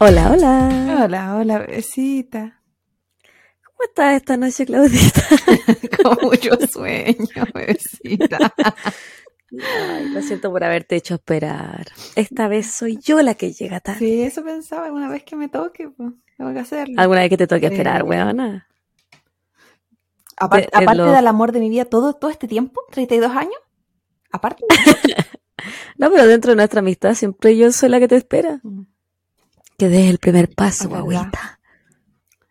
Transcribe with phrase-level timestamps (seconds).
[0.00, 0.98] Hola, hola.
[1.04, 2.60] Hola, hola, besita.
[3.64, 5.22] ¿Cómo estás esta noche, Claudita?
[6.02, 8.54] Con mucho sueño, besita.
[9.52, 11.86] Ay, lo siento por haberte hecho esperar.
[12.16, 13.98] Esta vez soy yo la que llega tarde.
[13.98, 14.90] Sí, eso pensaba.
[14.92, 16.94] Una vez que me toque, pues, tengo que hacerlo.
[17.00, 18.68] ¿Alguna vez que te toque esperar, Eh, weona?
[20.36, 23.30] Aparte, de- de aparte lo- del amor de mi vida todo, todo este tiempo, 32
[23.36, 23.54] años.
[24.34, 24.64] Aparte.
[25.96, 28.60] No, pero dentro de nuestra amistad siempre yo soy la que te espera.
[28.64, 28.82] Mm,
[29.78, 31.60] Que des el primer paso, guaguita.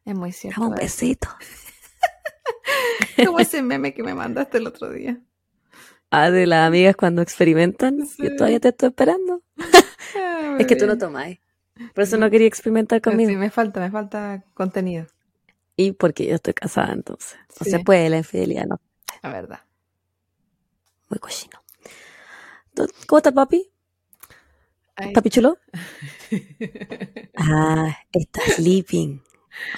[0.05, 0.61] es muy cierto.
[0.61, 0.83] Dame un ¿verdad?
[0.85, 1.27] besito.
[3.25, 5.19] Como ese meme que me mandaste el otro día.
[6.09, 8.07] Ah, de las amigas cuando experimentan.
[8.07, 8.23] Sí.
[8.23, 9.43] Yo todavía te estoy esperando.
[10.15, 11.37] Ah, Es que tú no tomas.
[11.93, 13.29] Por eso no quería experimentar conmigo.
[13.29, 15.05] Sí, me falta, me falta contenido.
[15.75, 17.35] Y porque yo estoy casada, entonces.
[17.59, 17.71] No Sí.
[17.71, 18.79] se puede la infidelidad, no.
[19.21, 19.59] La verdad.
[21.09, 21.59] Muy cochino.
[22.75, 23.69] ¿Tú- ¿Cómo está papi?
[24.95, 25.11] Ay.
[25.13, 25.57] ¿Papi chulo?
[27.35, 29.21] Ah, está sleeping.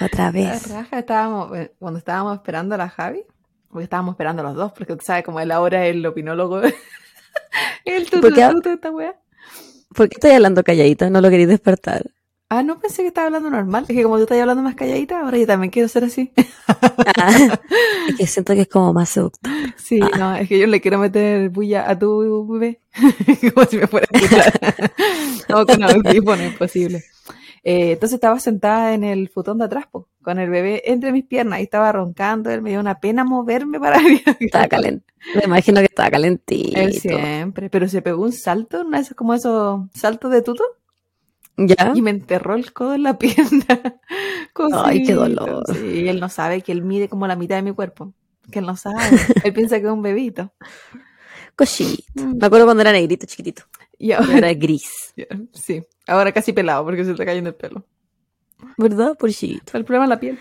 [0.00, 0.70] Otra vez.
[0.70, 3.22] raja, estábamos, eh, cuando estábamos esperando a la Javi,
[3.68, 6.60] porque estábamos esperando a los dos, porque tú sabes cómo él ahora es el opinólogo,
[7.84, 8.50] el ¿Por qué?
[8.72, 9.18] esta wea.
[9.94, 11.10] ¿Por qué estoy hablando calladita?
[11.10, 12.04] No lo queréis despertar.
[12.48, 13.84] Ah, no pensé que estaba hablando normal.
[13.88, 16.32] Es que como tú estás hablando más calladita, ahora yo también quiero ser así.
[17.16, 17.58] Ah,
[18.08, 19.52] es que siento que es como más seductor.
[19.76, 20.16] Sí, Ah.
[20.16, 22.80] no, es que yo le quiero meter bulla a tu bebé.
[23.54, 24.60] como si me fuera a escuchar.
[25.48, 27.02] no, con audífono, imposible.
[27.64, 31.24] Eh, entonces estaba sentada en el futón de atrás, po, con el bebé entre mis
[31.24, 32.48] piernas y estaba roncando.
[32.50, 34.36] Él me dio una pena moverme para arriba.
[34.38, 35.12] Estaba calentito.
[35.34, 36.78] Me imagino que estaba calentito.
[36.78, 40.62] Él siempre, pero se pegó un salto, ¿no es como esos saltos de tuto?
[41.56, 41.92] ¿Ya?
[41.94, 43.64] Y me enterró el codo en la pierna.
[44.84, 45.14] Ay, qué Cosito.
[45.16, 45.64] dolor.
[45.74, 48.12] Sí, él no sabe que él mide como la mitad de mi cuerpo.
[48.50, 48.96] Que él no sabe.
[49.44, 50.52] él piensa que es un bebito.
[51.54, 52.04] Cochito.
[52.14, 53.62] Me acuerdo cuando era negrito, chiquitito.
[53.98, 55.14] Y Y ahora, ahora es gris.
[55.52, 57.86] sí, ahora casi pelado porque se está cayendo el pelo.
[58.76, 59.16] ¿Verdad?
[59.18, 59.76] Porchito.
[59.78, 60.38] El problema es la piel.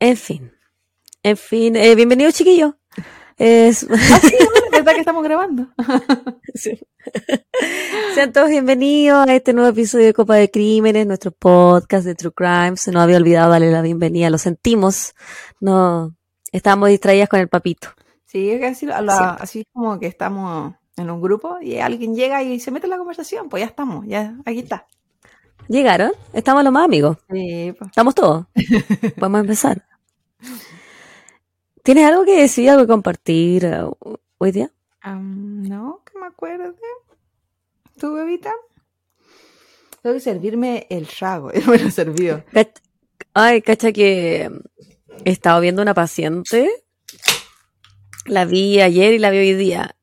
[0.00, 0.52] En fin.
[1.22, 1.74] En fin.
[1.76, 2.76] eh, bienvenido, chiquillo.
[3.36, 3.86] Es...
[3.90, 4.34] Ah, sí,
[4.88, 5.66] verdad que estamos grabando.
[6.54, 6.80] Sí.
[8.14, 12.32] Sean todos bienvenidos a este nuevo episodio de Copa de Crímenes, nuestro podcast de True
[12.34, 12.76] Crime.
[12.76, 15.14] Se nos había olvidado darle la bienvenida, lo sentimos.
[15.60, 16.16] No,
[16.50, 17.90] estábamos distraídas con el papito.
[18.26, 19.42] Sí, es que así, a la- Siempre.
[19.44, 22.98] así como que estamos en un grupo y alguien llega y se mete en la
[22.98, 24.86] conversación, pues ya estamos, ya aquí está.
[25.68, 26.10] ¿Llegaron?
[26.32, 27.18] Estamos los más amigos.
[27.30, 27.90] Sí, pues.
[27.90, 28.46] Estamos todos.
[29.18, 29.86] Vamos a empezar.
[31.84, 33.84] ¿Tienes algo que decir, algo que compartir eh,
[34.38, 34.72] hoy día?
[35.00, 36.72] Am, no, que me acuerde.
[37.98, 38.52] ¿Tu bebita?
[40.02, 41.50] Tengo que servirme el trago.
[41.50, 42.44] Él me lo servió.
[42.52, 42.80] Cach-
[43.34, 44.50] Ay, cacha que
[45.24, 46.70] he estado viendo una paciente.
[48.24, 49.96] La vi ayer y la vi hoy día.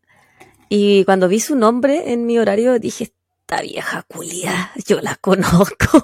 [0.69, 6.03] Y cuando vi su nombre en mi horario dije, esta vieja culia, yo la conozco.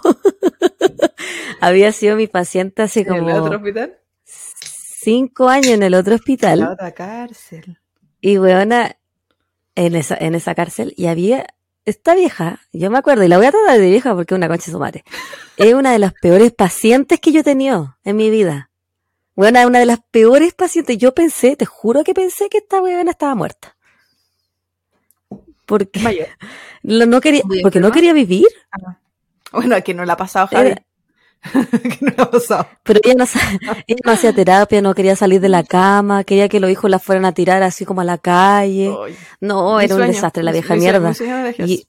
[1.62, 3.98] Había sido mi paciente hace ¿En el otro como hospital?
[4.26, 6.64] cinco años en el otro La hospital.
[6.64, 7.78] otra cárcel.
[8.22, 8.98] Y weona,
[9.76, 11.48] en esa, en esa cárcel, y había
[11.86, 14.48] esta vieja, yo me acuerdo, y la voy a tratar de vieja porque es una
[14.48, 15.04] concha de su madre.
[15.58, 18.70] Es una de las peores pacientes que yo he tenido en mi vida.
[19.36, 20.98] Weona, es una de las peores pacientes.
[20.98, 23.76] Yo pensé, te juro que pensé que esta weona estaba muerta.
[25.66, 26.28] Porque Mayor.
[26.84, 28.48] no quería, porque no quería vivir,
[29.52, 30.72] Bueno, que no la ha pasado, Javi.
[30.72, 30.84] Era-
[32.00, 32.68] que no ha pasado.
[32.84, 33.40] pero ella no, sa-
[33.88, 37.00] ella no hacía terapia, no quería salir de la cama, quería que los hijos la
[37.00, 38.94] fueran a tirar así como a la calle.
[39.06, 41.14] Ay, No, era un desastre la vieja mi mierda.
[41.58, 41.66] mi.
[41.74, 41.88] Y,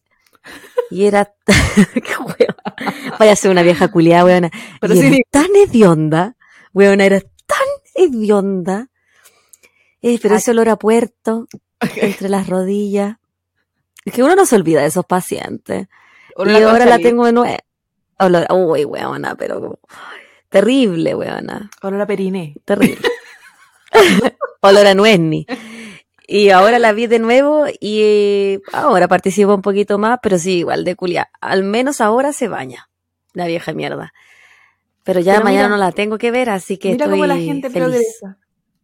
[0.90, 1.32] y era.
[1.94, 2.46] qué.
[3.18, 4.50] Vaya a ser una vieja culiada, weona.
[4.80, 6.36] Pero y sí, era tan hedionda,
[6.72, 8.88] weona, era tan hedionda.
[10.00, 10.38] Eh, pero Ay.
[10.38, 11.46] ese olor a puerto
[11.96, 13.16] entre las rodillas.
[14.04, 15.86] Es que uno no se olvida de esos pacientes.
[16.34, 17.56] Olor y ahora la tengo de nuevo.
[18.26, 19.78] Olor- Uy, weona, pero.
[20.48, 21.70] Terrible, weona.
[21.82, 22.54] Olor a periné.
[22.64, 23.08] Terrible.
[24.60, 25.46] Olor a nuezni.
[26.26, 30.58] Y ahora la vi de nuevo y eh, ahora participo un poquito más, pero sí,
[30.58, 31.30] igual de culia.
[31.40, 32.88] Al menos ahora se baña,
[33.34, 34.12] la vieja mierda.
[35.04, 37.26] Pero ya Pero mañana mira- no la tengo que ver, así que Mira estoy cómo
[37.26, 37.82] la gente feliz.
[37.88, 38.38] progresa.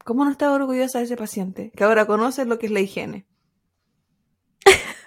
[0.04, 1.70] ¿Cómo no está orgullosa de ese paciente?
[1.76, 3.26] Que ahora conoce lo que es la higiene.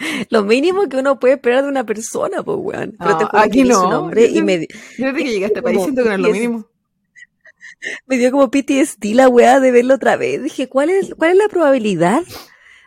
[0.30, 2.96] Lo mínimo que uno puede esperar de una persona, pues, weón.
[2.98, 3.90] Pero te No, que aquí vi su no.
[3.90, 4.66] nombre y me,
[4.98, 6.66] Yo desde que llegué a este país Como siento que no es lo mínimo.
[8.06, 10.42] me dio como PTSD la weá de verlo otra vez.
[10.42, 12.22] Dije, ¿cuál es, ¿cuál es la probabilidad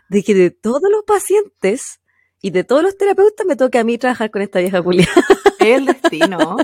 [0.08, 2.00] de que de todos los pacientes
[2.42, 5.08] y de todos los terapeutas me toque a mí trabajar con esta vieja culia?
[5.60, 6.56] Es el destino.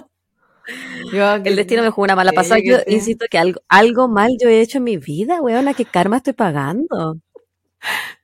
[1.12, 2.61] Yo El destino me jugó una mala pasada.
[2.62, 6.19] Yo insisto que algo, algo mal yo he hecho en mi vida, weona, que karma
[6.19, 7.19] estoy pagando.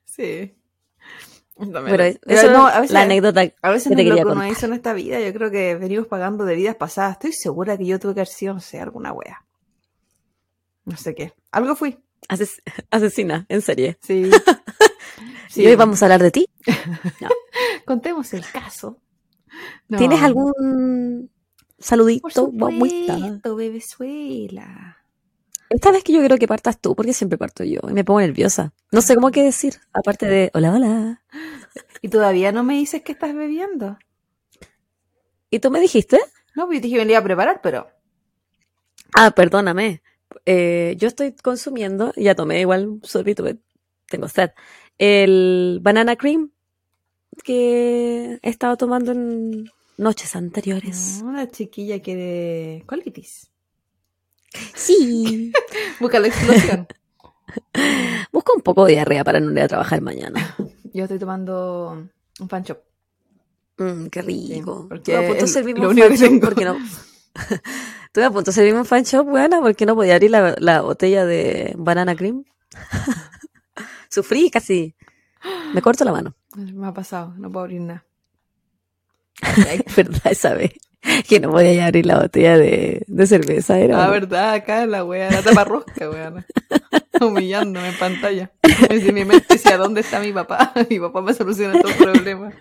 [0.05, 0.56] Sí.
[1.59, 4.03] Pero es- Pero eso no, es a veces- la anécdota A veces que no te
[4.03, 4.51] quería que uno contar.
[4.51, 5.19] hizo en esta vida.
[5.19, 7.13] Yo creo que venimos pagando de vidas pasadas.
[7.13, 9.43] Estoy segura que yo tuve que haber sido, no sé, alguna wea.
[10.85, 11.33] No sé qué.
[11.51, 11.97] Algo fui.
[12.29, 12.61] Ases-
[12.91, 13.97] asesina, en serie.
[14.01, 14.29] Sí.
[15.49, 15.63] Sí.
[15.63, 16.47] Y hoy vamos a hablar de ti.
[17.85, 18.99] Contemos el caso.
[19.87, 19.97] No.
[19.97, 21.31] ¿Tienes algún
[21.77, 22.47] Por saludito?
[22.51, 23.15] guaguita?
[23.17, 24.97] supuesto, bebezuela.
[25.69, 28.21] Esta vez que yo creo que partas tú, porque siempre parto yo y me pongo
[28.21, 28.73] nerviosa.
[28.91, 31.23] No sé cómo qué decir, aparte de hola, hola.
[32.01, 33.97] Y todavía no me dices que estás bebiendo.
[35.49, 36.19] ¿Y tú me dijiste?
[36.55, 37.87] No, pues yo dije que iba a preparar, pero.
[39.13, 40.01] Ah, perdóname.
[40.45, 43.43] Eh, yo estoy consumiendo, ya tomé igual un sorbito,
[44.07, 44.51] tengo sed,
[44.97, 46.51] el banana cream
[47.43, 51.21] que he estado tomando en noches anteriores.
[51.23, 53.51] No, la chiquilla que de colitis.
[54.75, 55.51] Sí.
[55.99, 56.87] Busca la explosión.
[58.31, 60.55] Busco un poco de diarrea para no ir a trabajar mañana.
[60.93, 62.07] yo estoy tomando
[62.39, 62.79] un fan shop.
[63.77, 64.87] Mm, qué rico.
[64.87, 66.77] Sí, porque Estuve a punto de servirme un porque no.
[68.05, 71.73] Estuve a punto de servirme un buena, porque no podía abrir la, la botella de
[71.77, 72.43] banana cream.
[74.09, 74.95] Sufrí casi.
[75.73, 76.35] Me corto la mano.
[76.55, 78.06] Me ha pasado, no puedo abrir nada.
[79.41, 80.71] Es verdad esa vez
[81.29, 83.79] que no podía abrir la botella de, de cerveza.
[83.79, 86.45] Era, Ah, verdad, acá la wea, la taparrosca, weón.
[87.21, 88.51] Humillándome en pantalla.
[88.89, 90.73] En mi mente decía, ¿dónde está mi papá?
[90.89, 92.51] Mi papá me soluciona todo problema.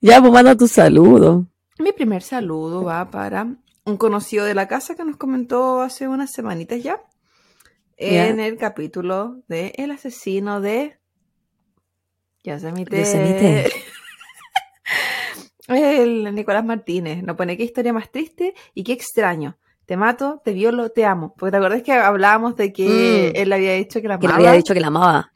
[0.00, 1.46] Ya, pues manda tu saludo.
[1.78, 3.46] Mi primer saludo va para
[3.84, 7.00] un conocido de la casa que nos comentó hace unas semanitas ya.
[7.98, 8.28] Ya.
[8.28, 10.98] En el capítulo de El asesino de
[12.42, 12.98] Yosemite.
[12.98, 13.72] Yosemite.
[15.68, 17.22] El Nicolás Martínez.
[17.22, 19.56] Nos pone qué historia más triste y qué extraño.
[19.86, 21.34] Te mato, te violo, te amo.
[21.38, 23.36] Porque te acordás que hablábamos de que Mm.
[23.38, 24.48] él había dicho que la Que le amaba.
[24.48, 25.32] había dicho que la amaba.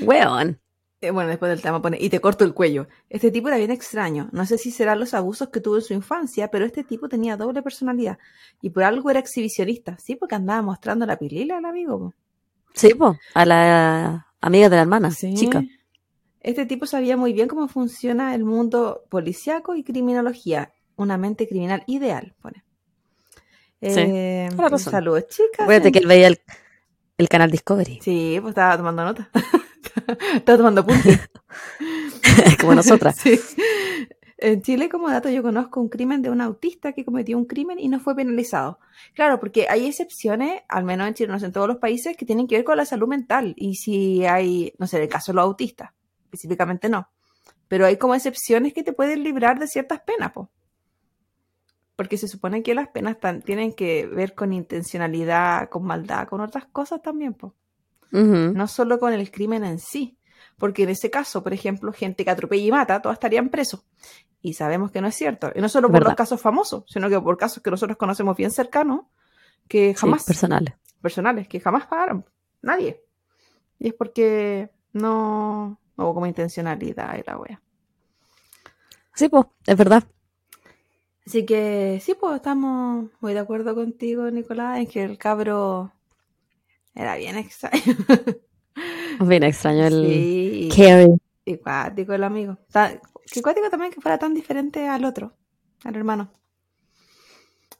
[0.00, 0.60] Weón.
[1.00, 2.88] Eh, Bueno, después del tema pone, y te corto el cuello.
[3.08, 4.28] Este tipo era bien extraño.
[4.32, 7.36] No sé si serán los abusos que tuvo en su infancia, pero este tipo tenía
[7.36, 8.18] doble personalidad.
[8.60, 9.96] Y por algo era exhibicionista.
[9.98, 11.98] Sí, porque andaba mostrando la pilila al amigo.
[12.00, 12.14] po.
[12.74, 15.34] Sí, pues, a la amiga de la hermana, Sí.
[15.34, 15.62] chica.
[16.40, 20.72] Este tipo sabía muy bien cómo funciona el mundo policiaco y criminología.
[20.96, 22.64] Una mente criminal ideal, pone.
[23.80, 24.90] Sí, Eh, la razón.
[24.92, 25.60] saludos, chicas.
[25.60, 26.40] Acuérdate que él veía el,
[27.18, 29.30] el canal Discovery, Sí, pues estaba tomando nota.
[30.34, 31.20] estaba tomando apuntes.
[32.60, 33.16] como nosotras.
[33.22, 33.38] Sí.
[34.40, 37.80] En Chile, como dato, yo conozco un crimen de un autista que cometió un crimen
[37.80, 38.78] y no fue penalizado.
[39.14, 42.24] Claro, porque hay excepciones, al menos en Chile, no sé, en todos los países, que
[42.24, 43.54] tienen que ver con la salud mental.
[43.56, 45.90] Y si hay, no sé, en el caso de los autistas,
[46.28, 47.08] específicamente no.
[47.68, 50.50] Pero hay como excepciones que te pueden librar de ciertas penas, po.
[51.96, 56.66] Porque se supone que las penas tienen que ver con intencionalidad, con maldad, con otras
[56.66, 57.54] cosas también, po
[58.10, 60.16] no solo con el crimen en sí.
[60.56, 63.84] Porque en ese caso, por ejemplo, gente que atropella y mata, todas estarían presos.
[64.40, 65.52] Y sabemos que no es cierto.
[65.54, 68.50] Y no solo por los casos famosos, sino que por casos que nosotros conocemos bien
[68.50, 69.02] cercanos,
[69.68, 70.76] que Sí, jamás, personal.
[71.00, 72.24] personales, que jamás pagaron.
[72.62, 73.04] Nadie.
[73.78, 77.60] Y es porque no, hubo como intencionalidad y la wea.
[79.14, 80.04] Sí, pues, es verdad.
[81.26, 85.92] Así que sí, pues estamos muy de acuerdo contigo, Nicolás, en que el cabro
[86.94, 87.82] era bien extraño.
[89.20, 90.68] Bien extraño el Sí.
[90.74, 91.16] Carrie.
[91.44, 92.56] Y cuático el amigo.
[92.70, 95.32] Ta- Que cuático también que fuera tan diferente al otro,
[95.84, 96.30] al hermano.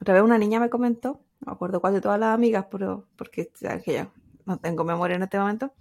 [0.00, 3.07] Otra vez una niña me comentó, no me acuerdo cuál de todas las amigas, pero
[3.16, 3.50] porque
[3.85, 4.11] que ya
[4.47, 5.73] no tengo memoria en este momento,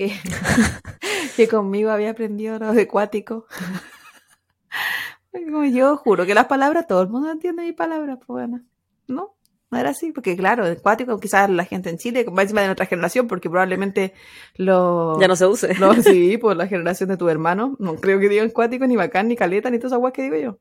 [0.00, 0.14] que,
[1.36, 3.46] que conmigo había aprendido lo de cuático.
[5.32, 8.62] Como yo juro que las palabras, todo el mundo entiende mis palabras, pues bueno,
[9.06, 9.36] no,
[9.70, 12.68] no era así, porque claro, el cuático quizás la gente en Chile, más encima de
[12.68, 14.14] nuestra generación, porque probablemente
[14.54, 15.20] los...
[15.20, 15.74] Ya no se use.
[15.78, 17.76] No, sí, por la generación de tu hermano.
[17.78, 20.36] No creo que digan cuático, ni bacán, ni caleta, ni todas esas guas que digo
[20.36, 20.58] yo.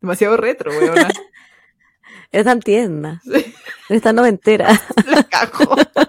[0.00, 1.08] Demasiado retro, weona.
[2.32, 3.22] Es tan tierna.
[3.24, 3.54] Sí.
[3.88, 4.68] Es tan noventera.
[5.06, 6.06] La.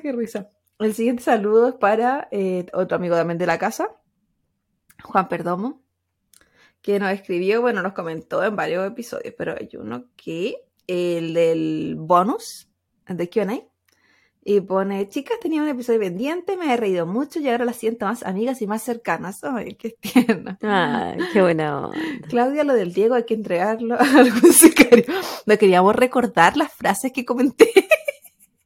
[0.00, 0.48] Qué risa.
[0.78, 3.90] El siguiente saludo es para eh, otro amigo también de la casa,
[5.02, 5.82] Juan Perdomo,
[6.82, 11.94] que nos escribió, bueno, nos comentó en varios episodios, pero hay uno que, el del
[11.96, 12.68] bonus,
[13.06, 13.62] de QA,
[14.46, 18.04] y pone, chicas, tenía un episodio pendiente, me he reído mucho y ahora las siento
[18.04, 19.42] más amigas y más cercanas.
[19.42, 20.58] Ay, qué tierna.
[20.60, 21.98] Ay, qué buena onda.
[22.28, 25.06] Claudia, lo del Diego hay que entregarlo a algún sicario.
[25.46, 27.72] No queríamos recordar las frases que comenté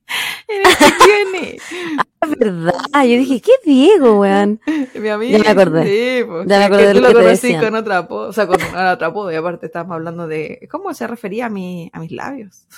[0.49, 2.05] en el Q&A.
[2.21, 2.75] Es verdad.
[2.95, 4.61] Yo dije, ¿qué Diego, weón?
[4.95, 5.39] Mi amiga.
[5.39, 5.85] Ya me acordé.
[5.85, 7.65] Sí, pues, Ya me acordé que de tú lo lo que te conocí decían.
[7.65, 11.51] con otra o sea, con otra y aparte estábamos hablando de cómo se refería a,
[11.51, 12.67] mi, a mis labios.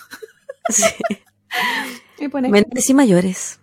[0.68, 0.84] Sí.
[2.28, 3.60] Menores y mayores.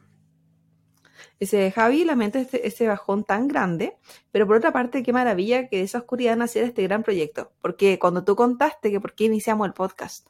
[1.40, 3.96] Ese Javi lamenta este, ese bajón tan grande,
[4.32, 7.54] pero por otra parte, qué maravilla que de esa oscuridad naciera este gran proyecto.
[7.62, 10.28] Porque cuando tú contaste que por qué iniciamos el podcast.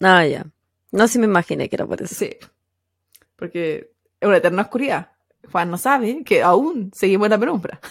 [0.00, 0.46] Ah, ya.
[0.92, 2.14] No se me imaginé que era por eso.
[2.14, 2.30] Sí.
[3.36, 5.10] Porque es una eterna oscuridad.
[5.52, 7.80] Juan no sabe que aún seguimos en la penumbra.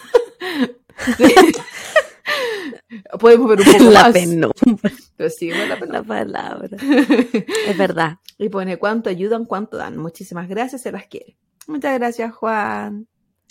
[3.20, 4.12] Podemos ver un poco La más.
[4.12, 6.02] penumbra, Pero seguimos en la la penumbra.
[6.04, 6.76] palabra.
[7.66, 8.18] Es verdad.
[8.38, 9.96] Y pone cuánto ayudan, cuánto dan.
[9.96, 11.36] Muchísimas gracias, se las quiere.
[11.66, 13.08] Muchas gracias, Juan.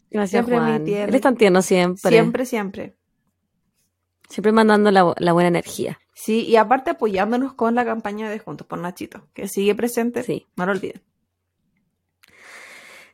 [0.10, 0.88] Gracias, Siempre Juan.
[0.88, 2.12] Él es tan tierno siempre.
[2.12, 2.96] Siempre, siempre.
[4.30, 6.00] Siempre mandando la, la buena energía.
[6.14, 10.24] Sí, y aparte apoyándonos con la campaña de Juntos por Nachito, que sigue presente.
[10.24, 10.48] Sí.
[10.56, 11.02] No lo olviden.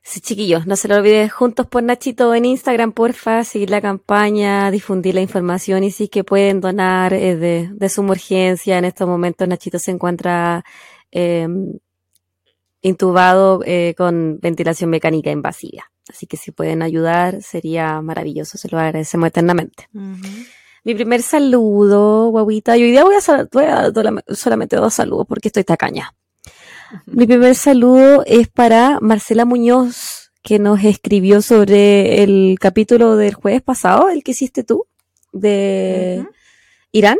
[0.03, 4.71] Sí, chiquillos, no se lo olviden juntos por Nachito en Instagram, porfa, seguir la campaña,
[4.71, 8.79] difundir la información y si es que pueden donar eh, de, de suma urgencia.
[8.79, 10.65] En estos momentos Nachito se encuentra
[11.11, 11.47] eh,
[12.81, 15.91] intubado eh, con ventilación mecánica invasiva.
[16.09, 19.87] Así que si pueden ayudar sería maravilloso, se lo agradecemos eternamente.
[20.83, 25.27] Mi primer saludo, guaguita, y hoy día voy a, voy a dola- solamente dos saludos
[25.27, 26.13] porque estoy tacaña.
[27.05, 33.61] Mi primer saludo es para Marcela Muñoz, que nos escribió sobre el capítulo del jueves
[33.61, 34.85] pasado, el que hiciste tú,
[35.31, 36.25] de.
[36.91, 37.17] Irán.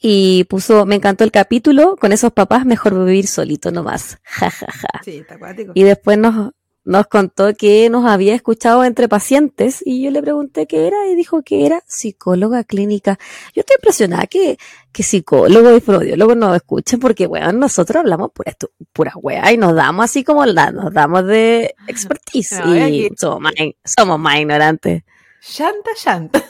[0.00, 4.18] Y puso, me encantó el capítulo, con esos papás mejor vivir solito nomás.
[4.24, 4.88] Ja, ja, ja.
[5.04, 5.72] Sí, está acuático.
[5.74, 6.50] Y después nos,
[6.84, 11.14] nos contó que nos había escuchado entre pacientes y yo le pregunté qué era y
[11.14, 13.18] dijo que era psicóloga clínica.
[13.54, 14.58] Yo estoy impresionada que,
[14.92, 18.56] que psicólogos y fonoaudiólogos nos escuchen porque, weón, nosotros hablamos pura,
[18.92, 23.40] pura weá y nos damos así como la, nos damos de expertise No, y somos
[23.40, 23.52] más,
[23.84, 25.02] somos más ignorantes.
[25.40, 26.44] Shanta, shanta.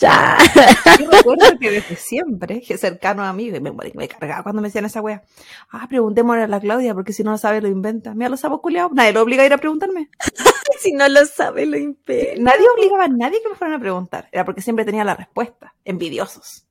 [0.00, 0.38] Ya.
[0.98, 4.86] Yo recuerdo que desde siempre, que cercano a mí, me, me cargaba cuando me decían
[4.86, 5.22] esa wea.
[5.70, 8.14] Ah, preguntémosle a la Claudia, porque si no lo sabe, lo inventa.
[8.14, 8.92] Mira, los sapos culiados.
[8.92, 10.08] Nadie lo obliga a ir a preguntarme.
[10.80, 12.36] si no lo sabe, lo impide.
[12.38, 14.28] Nadie obligaba a nadie que me fueran a preguntar.
[14.32, 15.74] Era porque siempre tenía la respuesta.
[15.84, 16.66] Envidiosos.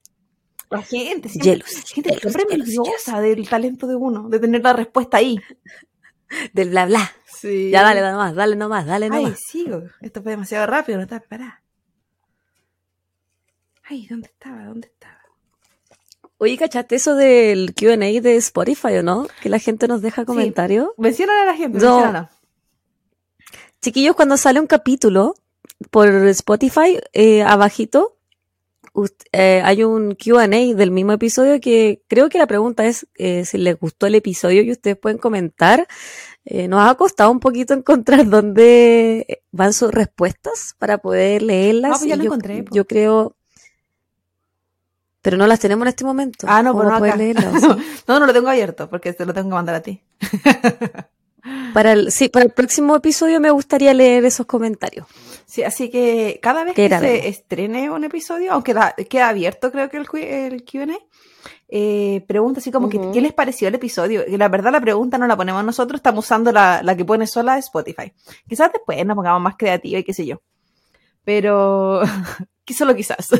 [0.71, 4.61] La gente siempre, Jealous, gente jealous, siempre jealous, envidiosa del talento de uno, de tener
[4.61, 5.39] la respuesta ahí.
[6.53, 7.11] Del bla bla.
[7.25, 7.71] Sí.
[7.71, 9.39] Ya dale nomás, dale nomás, dale Ay, nomás.
[9.39, 9.81] sigo.
[9.99, 11.63] Esto fue demasiado rápido, no estaba preparada.
[13.91, 14.65] Ay, ¿dónde estaba?
[14.65, 15.17] ¿Dónde estaba?
[16.37, 19.27] Oye, ¿cachaste eso del Q&A de Spotify o no?
[19.41, 20.89] Que la gente nos deja comentarios.
[20.97, 22.29] Mencionan a la gente, No.
[23.81, 25.33] Chiquillos, cuando sale un capítulo
[25.89, 28.19] por Spotify, eh, abajito,
[29.31, 33.57] eh, hay un Q&A del mismo episodio que creo que la pregunta es eh, si
[33.57, 35.87] les gustó el episodio y ustedes pueden comentar.
[36.45, 41.91] Eh, nos ha costado un poquito encontrar dónde van sus respuestas para poder leerlas.
[41.93, 43.35] Ah, pues ya y lo yo, encontré, yo creo...
[45.21, 46.47] Pero no las tenemos en este momento.
[46.49, 47.17] Ah, no, ¿Cómo pero no poder acá.
[47.23, 47.61] leerlas?
[48.07, 50.01] no, no lo tengo abierto porque te lo tengo que mandar a ti.
[51.73, 55.07] Para el, sí, para el próximo episodio me gustaría leer esos comentarios.
[55.45, 59.89] Sí, así que cada vez que se estrene un episodio, aunque da- queda abierto creo
[59.89, 60.97] que el, el Q&A,
[61.69, 62.99] eh, pregunta así como que.
[63.13, 64.23] ¿qué les pareció el episodio?
[64.27, 67.25] Y la verdad la pregunta no la ponemos nosotros, estamos usando la, la que pone
[67.25, 68.11] sola Spotify.
[68.47, 70.41] Quizás después nos pongamos más creativa y qué sé yo.
[71.23, 72.01] Pero
[72.73, 73.27] solo quizás.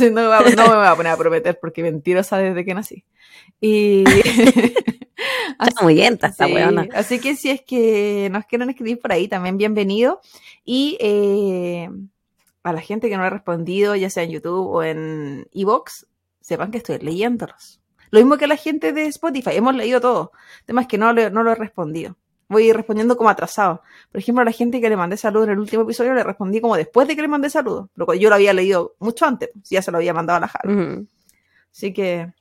[0.00, 3.04] No, me va- no me voy a poner a prometer porque mentirosa desde que nací.
[3.60, 4.04] Y
[5.60, 6.86] Está muy bien, esta Sí, weona.
[6.94, 10.20] Así que si es que nos quieren escribir por ahí, también bienvenido.
[10.64, 11.90] Y eh,
[12.62, 16.06] a la gente que no ha respondido, ya sea en YouTube o en Evox,
[16.40, 17.80] sepan que estoy leyéndolos.
[18.10, 20.32] Lo mismo que la gente de Spotify, hemos leído todo.
[20.60, 22.16] El tema es que no, no lo he respondido.
[22.48, 23.82] Voy respondiendo como atrasado.
[24.10, 26.60] Por ejemplo, a la gente que le mandé saludo en el último episodio, le respondí
[26.60, 27.90] como después de que le mandé saludo.
[27.94, 30.40] Lo cual yo lo había leído mucho antes, si ya se lo había mandado a
[30.40, 31.04] la Jara.
[31.70, 32.32] Así que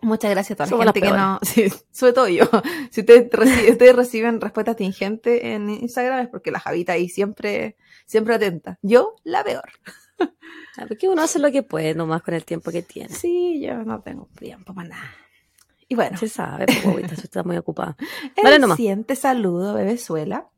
[0.00, 2.44] muchas gracias a toda Somos la gente que no, sí, sobre todo yo.
[2.90, 8.78] Si ustedes reciben respuestas tingentes en Instagram es porque la Javita ahí siempre, siempre atenta.
[8.82, 9.70] Yo, la peor.
[10.76, 13.12] Ah, Porque uno hace lo que puede nomás con el tiempo que tiene.
[13.12, 15.14] Sí, yo no tengo tiempo para nada.
[15.88, 17.96] Y bueno, Se sabe, bobita, se está muy ocupada.
[18.36, 18.76] el nomás.
[18.76, 20.48] siguiente saludo, bebezuela,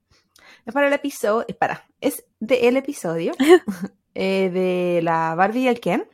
[0.66, 3.32] es para el episodio, es para, es de el episodio
[4.14, 6.08] eh, de la Barbie y el Ken.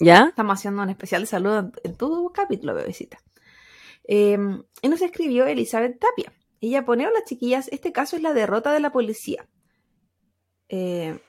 [0.00, 0.26] ¿Ya?
[0.28, 3.18] Estamos haciendo un especial de saludo en, en tu capítulo, bebecita.
[4.04, 4.38] Eh,
[4.80, 6.32] y nos escribió Elizabeth Tapia.
[6.60, 9.46] Ella pone, hola chiquillas, este caso es la derrota de la policía.
[10.68, 11.20] Eh,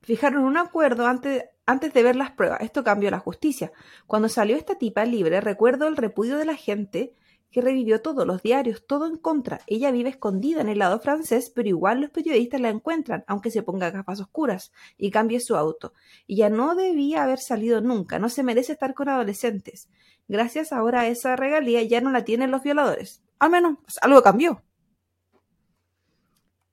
[0.00, 2.60] fijaron un acuerdo antes, antes de ver las pruebas.
[2.60, 3.72] Esto cambió la justicia.
[4.06, 7.14] Cuando salió esta tipa libre, recuerdo el repudio de la gente
[7.50, 9.60] que revivió todo, los diarios, todo en contra.
[9.66, 13.62] Ella vive escondida en el lado francés, pero igual los periodistas la encuentran, aunque se
[13.62, 15.92] ponga gafas oscuras y cambie su auto.
[16.26, 19.90] Y ya no debía haber salido nunca, no se merece estar con adolescentes.
[20.28, 23.22] Gracias ahora a esa regalía ya no la tienen los violadores.
[23.38, 24.62] Al menos pues, algo cambió.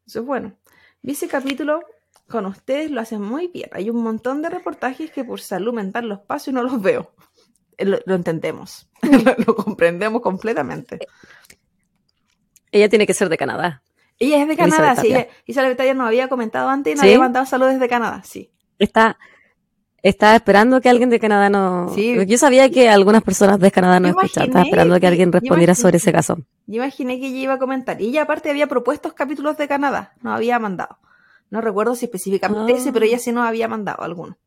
[0.08, 0.58] Eso es bueno.
[1.02, 1.82] Vi capítulo
[2.30, 3.70] con ustedes, lo hacen muy bien.
[3.74, 7.12] Hay un montón de reportajes que por salud mental los paso y no los veo.
[7.78, 11.00] Eh, Lo, lo entendemos, lo, lo comprendemos completamente.
[12.72, 13.82] Ella tiene que ser de Canadá.
[14.20, 15.08] Ella es de Canadá, sí.
[15.08, 17.08] Ella, Isabel Tapia nos había comentado antes y nos ¿Sí?
[17.08, 18.52] había mandado saludos desde Canadá, sí.
[18.78, 19.18] Está,
[20.04, 21.90] estaba esperando que alguien de Canadá no.
[21.96, 22.16] Sí.
[22.28, 24.50] Yo sabía que algunas personas de Canadá no escuchaban.
[24.50, 26.38] Estaba esperando que alguien respondiera imaginé- sobre ese caso.
[26.68, 28.00] Yo imaginé que ella iba a comentar.
[28.02, 30.98] Y ella aparte había propuesto capítulos de Canadá, nos había mandado.
[31.50, 32.76] No recuerdo si específicamente Ah.
[32.78, 34.38] ese, pero ella sí nos había mandado alguno.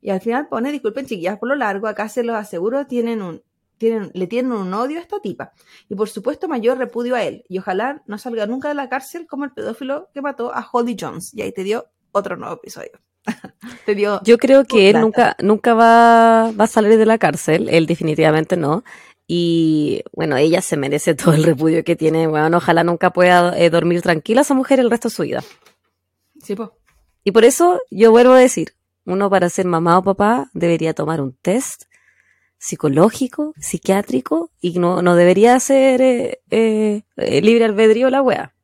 [0.00, 3.42] Y al final pone, disculpen chiquillas por lo largo, acá se los aseguro, tienen un,
[3.78, 5.52] tienen, le tienen un odio a esta tipa.
[5.88, 7.44] Y por supuesto mayor repudio a él.
[7.48, 10.96] Y ojalá no salga nunca de la cárcel como el pedófilo que mató a Holly
[10.98, 11.34] Jones.
[11.34, 12.92] Y ahí te dio otro nuevo episodio.
[13.86, 14.20] te dio...
[14.22, 17.68] Yo creo que él nunca, nunca va, va a salir de la cárcel.
[17.68, 18.84] Él definitivamente no.
[19.28, 22.26] Y bueno, ella se merece todo el repudio que tiene.
[22.26, 25.42] Bueno, ojalá nunca pueda eh, dormir tranquila esa mujer el resto de su vida.
[26.46, 26.70] Sí, pues.
[27.24, 31.20] Y por eso yo vuelvo a decir, uno para ser mamá o papá debería tomar
[31.20, 31.86] un test
[32.56, 38.54] psicológico, psiquiátrico, y no, no debería ser eh, eh, eh, libre albedrío la wea.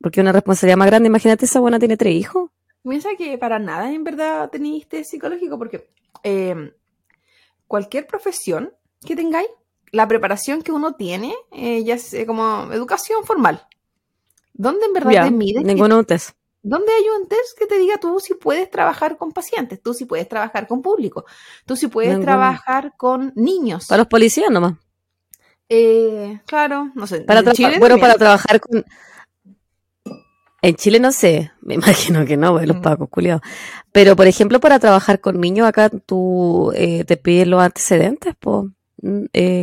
[0.00, 2.48] Porque una responsabilidad más grande, imagínate, esa buena tiene tres hijos.
[2.82, 5.90] Piensa que para nada en verdad tenéis test psicológico, porque
[6.24, 6.72] eh,
[7.66, 8.72] cualquier profesión
[9.06, 9.48] que tengáis,
[9.90, 13.66] la preparación que uno tiene, ya es como educación formal.
[14.54, 15.66] ¿Dónde en verdad te miden?
[15.66, 16.30] ninguno un test.
[16.64, 19.82] ¿Dónde hay un test que te diga tú si puedes trabajar con pacientes?
[19.82, 21.24] Tú si puedes trabajar con público.
[21.66, 23.86] Tú si puedes trabajar con niños.
[23.88, 24.74] Para los policías nomás.
[25.68, 27.22] Eh, claro, no sé.
[27.22, 28.84] Para Chile bueno, para trabajar con...
[30.64, 32.82] En Chile no sé, me imagino que no, pues, los Mm.
[32.82, 33.42] pacos, culiados.
[33.90, 38.70] Pero, por ejemplo, para trabajar con niños, acá tú eh, te piden los antecedentes, pues,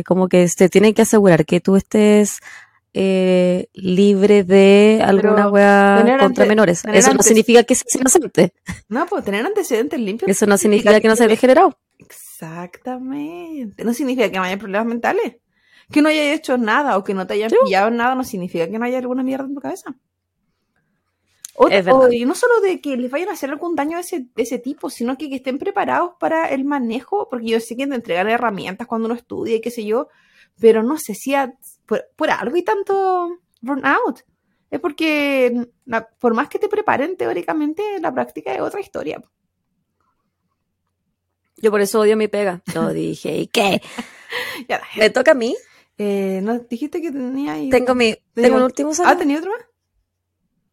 [0.04, 2.40] como que te tienen que asegurar que tú estés
[2.94, 5.50] eh, libre de alguna
[6.02, 6.82] tener contra menores.
[6.92, 8.52] Eso no significa que seas inocente.
[8.88, 10.30] No, pues tener antecedentes limpios.
[10.30, 11.78] Eso no significa que no seas degenerado.
[11.98, 13.84] Exactamente.
[13.84, 15.36] No significa que no haya problemas mentales.
[15.90, 17.56] Que no haya hecho nada o que no te hayan Sí.
[17.64, 19.94] pillado en nada no significa que no haya alguna mierda en tu cabeza.
[21.54, 21.68] O,
[22.10, 24.58] y no solo de que les vayan a hacer algún daño de ese, de ese
[24.58, 28.28] tipo, sino que, que estén preparados para el manejo, porque yo sé que te entregan
[28.30, 30.08] herramientas cuando uno estudia y qué sé yo,
[30.58, 31.52] pero no sé si a-
[31.90, 34.20] por, por algo y tanto burnout.
[34.70, 39.20] Es porque la- por más que te preparen teóricamente, la práctica es otra historia.
[41.56, 42.62] Yo por eso odio mi pega.
[42.72, 43.82] Yo dije, ¿y qué?
[44.68, 45.56] Ya, ¿Me toca a mí?
[45.98, 47.68] eh, ¿no dijiste que tenía ahí?
[47.68, 49.18] Tengo mi, Te tengo digo- un último Ah, saludo.
[49.18, 49.60] ¿tenía otro más?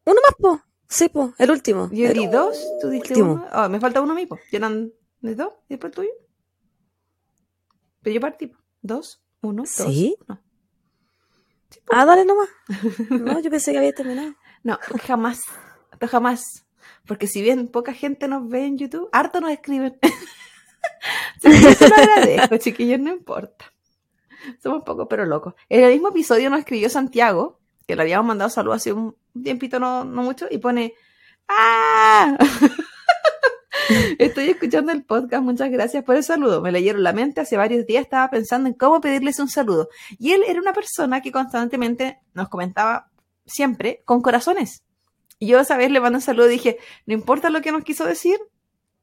[0.06, 0.62] Uno más, po.
[0.88, 1.90] Sí, po, el último.
[1.92, 3.34] Yo di dos, tú último.
[3.34, 3.48] uno.
[3.52, 4.38] Ah, me falta uno a mí, po.
[4.52, 6.12] Yo eran de dos y después tuyo.
[8.04, 8.58] Pero yo partí, po.
[8.84, 10.16] Dos, uno, dos, ¿Sí?
[11.72, 11.86] Uno.
[11.90, 12.50] Ah, dale nomás.
[13.10, 14.36] No, yo pensé que había terminado.
[14.64, 15.40] No, jamás.
[15.94, 16.66] Esto jamás.
[17.06, 19.98] Porque si bien poca gente nos ve en YouTube, harto nos escriben.
[21.42, 23.74] Yo se lo agradezco, chiquillos, no importa.
[24.62, 25.54] Somos pocos pero locos.
[25.70, 29.80] En el mismo episodio nos escribió Santiago, que le habíamos mandado saludos hace un tiempito,
[29.80, 30.96] no, no mucho, y pone
[31.48, 32.38] ¡Ah!
[34.20, 36.62] Estoy escuchando el podcast, muchas gracias por el saludo.
[36.62, 39.90] Me leyeron la mente, hace varios días estaba pensando en cómo pedirles un saludo.
[40.18, 43.10] Y él era una persona que constantemente nos comentaba
[43.46, 44.84] siempre con corazones.
[45.40, 47.84] Y yo esa vez le mandé un saludo y dije, no importa lo que nos
[47.84, 48.38] quiso decir,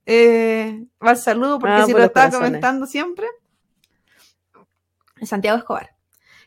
[0.06, 2.48] eh, va el saludo porque Ah, si por lo estaba corazones.
[2.48, 3.26] comentando siempre.
[5.22, 5.90] Santiago Escobar.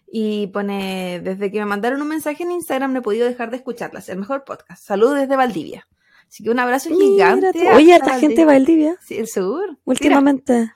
[0.09, 3.57] Y pone, desde que me mandaron un mensaje en Instagram no he podido dejar de
[3.57, 4.07] escucharlas.
[4.09, 4.83] El mejor podcast.
[4.83, 5.87] Saludos desde Valdivia.
[6.27, 7.51] Así que un abrazo gigante.
[7.53, 7.77] Mira tú.
[7.77, 8.89] Oye, harta gente Valdivia.
[8.91, 8.97] Valdivia.
[9.01, 9.77] Sí, el sur.
[9.85, 10.73] Últimamente.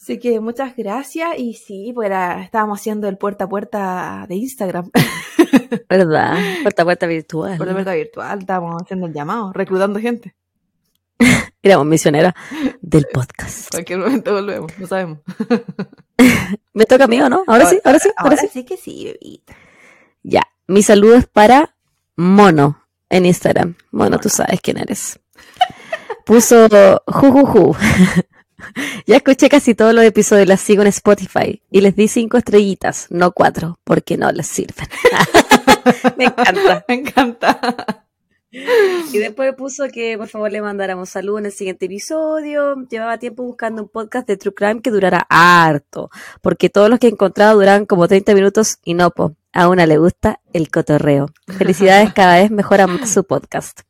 [0.00, 1.38] Así que muchas gracias.
[1.38, 4.90] Y sí, pues era- estábamos haciendo el puerta a puerta de Instagram.
[5.88, 6.38] ¿Verdad?
[6.62, 7.56] Puerta a puerta virtual.
[7.58, 8.38] Puerta a puerta virtual.
[8.40, 10.34] Estábamos haciendo el llamado, reclutando gente.
[11.62, 12.32] Éramos misioneras
[12.80, 13.70] del podcast.
[13.70, 15.18] Cualquier momento volvemos, no sabemos.
[16.72, 17.44] ¿Me toca a mí o no?
[17.46, 18.48] Ahora sí, ahora sí, ahora Ahora sí.
[18.52, 19.54] sí que sí, bebita.
[20.22, 20.42] Ya.
[20.66, 21.76] Mi saludo es para
[22.16, 22.79] Mono
[23.10, 23.76] en Instagram.
[23.90, 25.20] Mono, tú sabes quién eres.
[26.24, 26.68] Puso
[27.06, 27.76] jujuju.
[29.06, 33.06] Ya escuché casi todos los episodios, las sigo en Spotify y les di cinco estrellitas,
[33.10, 34.86] no cuatro, porque no les sirven.
[36.18, 36.84] Me encanta.
[36.86, 38.06] Me encanta.
[38.52, 42.74] Y después puso que por favor le mandáramos salud en el siguiente episodio.
[42.88, 46.10] Llevaba tiempo buscando un podcast de True Crime que durara harto,
[46.40, 49.34] porque todos los que he encontrado duraban como 30 minutos y no, po.
[49.52, 51.26] A una le gusta el cotorreo.
[51.48, 53.80] Felicidades, cada vez mejora más su podcast.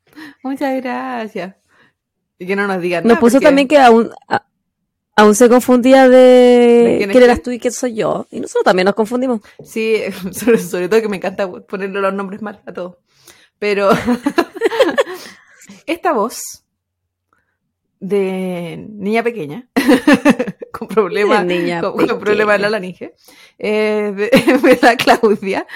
[0.43, 1.55] Muchas gracias.
[2.39, 4.11] Y que no nos digan Nos nada, puso porque- también que aún...
[4.29, 4.47] a-
[5.17, 7.43] aún se confundía de, ¿De quién quién eras quién?
[7.45, 8.27] tú y quién soy yo.
[8.31, 9.41] Y nosotros también nos confundimos.
[9.63, 9.97] Sí,
[10.33, 12.97] sobre, sobre todo que me encanta ponerle los nombres mal a todos.
[13.59, 13.91] Pero
[15.87, 16.41] esta voz
[18.01, 19.69] de niña pequeña
[20.73, 22.19] con problemas con, con pequeña.
[22.19, 23.15] problemas en la laringe
[23.59, 24.31] eh, de,
[24.63, 25.67] de la Claudia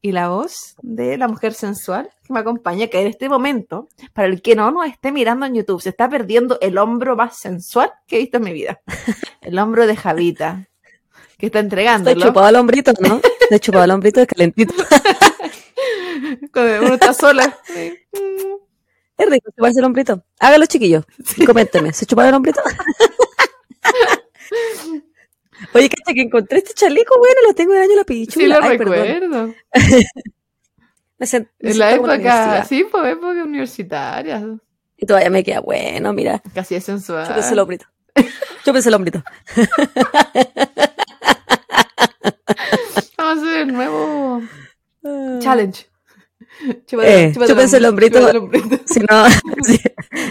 [0.00, 4.28] y la voz de la mujer sensual que me acompaña que en este momento para
[4.28, 7.92] el que no nos esté mirando en YouTube se está perdiendo el hombro más sensual
[8.06, 8.80] que he visto en mi vida
[9.40, 10.68] el hombro de Javita
[11.42, 13.20] que está Estoy entregándolo chupado al hombrito, ¿no?
[13.40, 14.74] Estoy chupado al hombrito de calentito.
[16.52, 17.58] cuando uno está sola
[19.18, 20.24] Es rico chuparse el hombrito.
[20.40, 21.04] Hágalo, chiquillos.
[21.46, 22.60] Coménteme, ¿se chuparon el hombrito?
[25.74, 28.44] Oye, cacha, que encontré este chaleco, bueno, lo tengo del año la pichula.
[28.44, 29.54] Sí, lo Ay, recuerdo.
[31.18, 34.42] Me sen- me En la época, sí, pues época universitaria.
[34.96, 36.42] Y todavía me queda bueno, mira.
[36.54, 37.26] Casi es sensual.
[37.28, 37.86] Chúpese el hombrito.
[38.64, 39.22] Chúpese el hombrito.
[43.16, 44.42] Vamos a hacer el nuevo
[45.04, 45.38] Ah.
[46.86, 47.24] Challenge.
[47.24, 48.18] Eh, chúpense el hombrito.
[48.18, 48.78] chúpate el hombrito.
[48.86, 49.28] Si no,
[49.64, 49.80] si,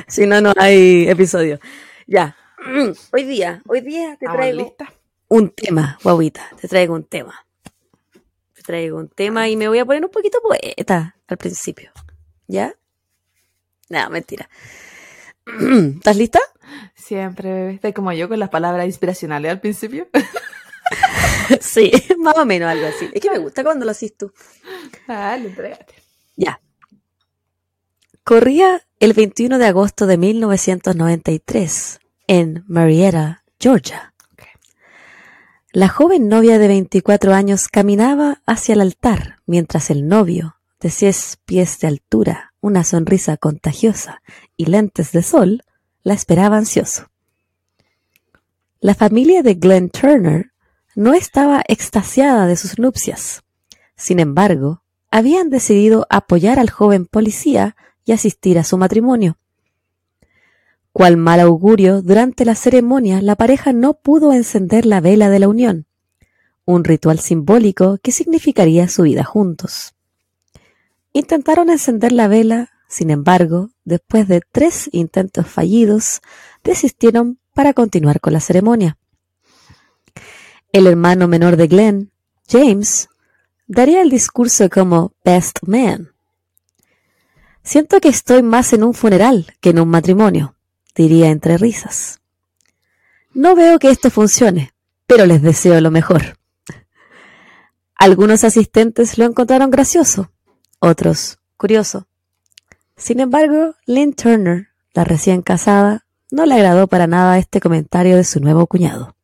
[0.08, 1.60] si no, no hay episodio.
[2.08, 2.36] Ya.
[3.12, 4.94] Hoy día, hoy día te traigo lista.
[5.30, 6.48] un tema, guaguita.
[6.60, 7.46] Te traigo un tema.
[8.54, 11.92] Te traigo un tema y me voy a poner un poquito poeta al principio.
[12.48, 12.76] ¿Ya?
[13.90, 14.48] No, mentira.
[15.96, 16.40] ¿Estás lista?
[16.94, 17.74] Siempre, bebé.
[17.74, 20.08] Estás como yo con las palabras inspiracionales al principio.
[21.60, 23.10] sí, más o menos algo así.
[23.12, 24.32] Es que me gusta cuando lo haces tú.
[25.08, 25.96] Dale, entrégate.
[26.36, 26.62] Ya.
[28.24, 34.12] Corría el 21 de agosto de 1993 en Marietta, Georgia.
[35.74, 41.38] La joven novia de 24 años caminaba hacia el altar mientras el novio, de 6
[41.46, 44.22] pies de altura, una sonrisa contagiosa
[44.58, 45.64] y lentes de sol,
[46.04, 47.10] la esperaba ansioso.
[48.82, 50.52] La familia de Glenn Turner
[50.96, 53.44] no estaba extasiada de sus nupcias.
[53.96, 54.81] Sin embargo,
[55.12, 59.38] habían decidido apoyar al joven policía y asistir a su matrimonio.
[60.94, 65.48] Cual mal augurio, durante la ceremonia la pareja no pudo encender la vela de la
[65.48, 65.86] unión,
[66.66, 69.94] un ritual simbólico que significaría su vida juntos.
[71.14, 76.22] Intentaron encender la vela, sin embargo, después de tres intentos fallidos,
[76.64, 78.98] desistieron para continuar con la ceremonia.
[80.72, 82.12] El hermano menor de Glenn,
[82.48, 83.10] James,
[83.72, 86.12] daría el discurso como Best Man.
[87.64, 90.56] Siento que estoy más en un funeral que en un matrimonio,
[90.94, 92.20] diría entre risas.
[93.34, 94.74] No veo que esto funcione,
[95.08, 96.38] pero les deseo lo mejor.
[97.96, 100.32] Algunos asistentes lo encontraron gracioso,
[100.80, 102.08] otros curioso.
[102.98, 108.24] Sin embargo, Lynn Turner, la recién casada, no le agradó para nada este comentario de
[108.26, 109.16] su nuevo cuñado.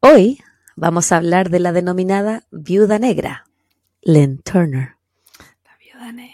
[0.00, 0.42] Hoy
[0.76, 3.46] vamos a hablar de la denominada viuda negra,
[4.02, 4.96] Lynn Turner.
[5.64, 6.32] La viuda negra.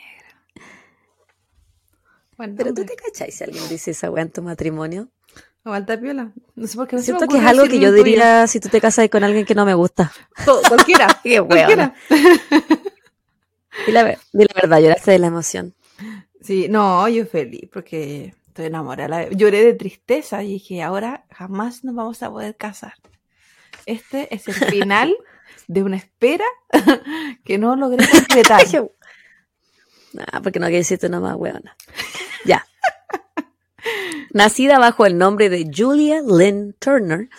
[2.37, 5.09] Bueno, Pero tú te cachai si alguien dice esa weá en tu matrimonio.
[5.64, 6.33] Aguanta piola.
[6.55, 8.81] No sé por qué no Siento que es algo que yo diría si tú te
[8.81, 10.12] casas con alguien que no me gusta.
[10.44, 11.20] Todo, cualquiera.
[11.22, 11.94] Qué cualquiera.
[13.87, 15.74] Y la, di la verdad, lloraste de la emoción.
[16.40, 19.29] Sí, no, yo feliz porque estoy enamorada.
[19.31, 22.94] Lloré de tristeza y dije, ahora jamás nos vamos a poder casar.
[23.88, 25.16] Este es el final
[25.66, 26.44] de una espera
[27.44, 28.62] que no logré completar.
[30.12, 31.74] Nah, porque no quiero decirte nomás, weona.
[32.44, 32.66] Ya.
[34.35, 37.31] Nacida bajo el nombre de Julia Lynn Turner,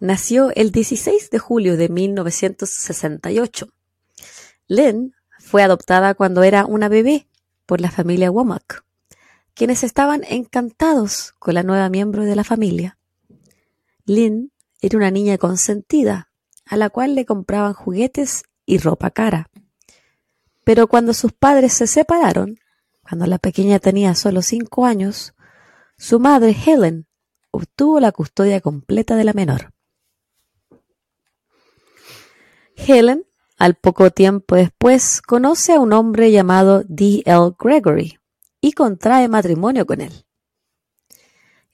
[0.00, 3.68] nació el 16 de julio de 1968.
[4.66, 7.28] Lynn fue adoptada cuando era una bebé
[7.64, 8.84] por la familia Womack,
[9.54, 12.98] quienes estaban encantados con la nueva miembro de la familia.
[14.04, 14.51] Lynn
[14.82, 16.30] era una niña consentida,
[16.66, 19.48] a la cual le compraban juguetes y ropa cara.
[20.64, 22.58] Pero cuando sus padres se separaron,
[23.02, 25.34] cuando la pequeña tenía solo cinco años,
[25.96, 27.06] su madre Helen
[27.52, 29.72] obtuvo la custodia completa de la menor.
[32.76, 33.24] Helen,
[33.58, 37.22] al poco tiempo después, conoce a un hombre llamado D.
[37.24, 37.52] L.
[37.58, 38.18] Gregory
[38.60, 40.24] y contrae matrimonio con él.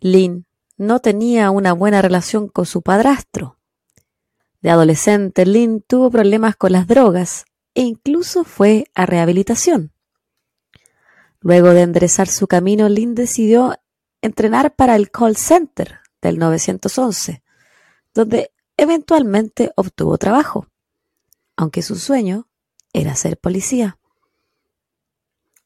[0.00, 0.47] Lynn
[0.78, 3.58] no tenía una buena relación con su padrastro.
[4.62, 9.92] De adolescente, Lynn tuvo problemas con las drogas e incluso fue a rehabilitación.
[11.40, 13.76] Luego de enderezar su camino, Lynn decidió
[14.22, 17.42] entrenar para el call center del 911,
[18.14, 20.66] donde eventualmente obtuvo trabajo,
[21.56, 22.48] aunque su sueño
[22.92, 23.97] era ser policía.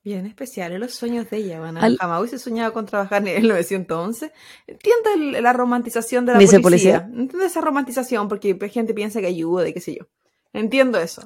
[0.05, 3.49] Bien especiales los sueños de ella, van Al- Jamás hubiese soñado con trabajar en el
[3.49, 4.33] 911.
[4.67, 6.61] Entiendo el- la romantización de la policía.
[6.61, 6.97] policía.
[7.09, 10.07] Entiendo esa romantización porque gente piensa que ayuda y qué sé yo.
[10.53, 11.23] Entiendo eso.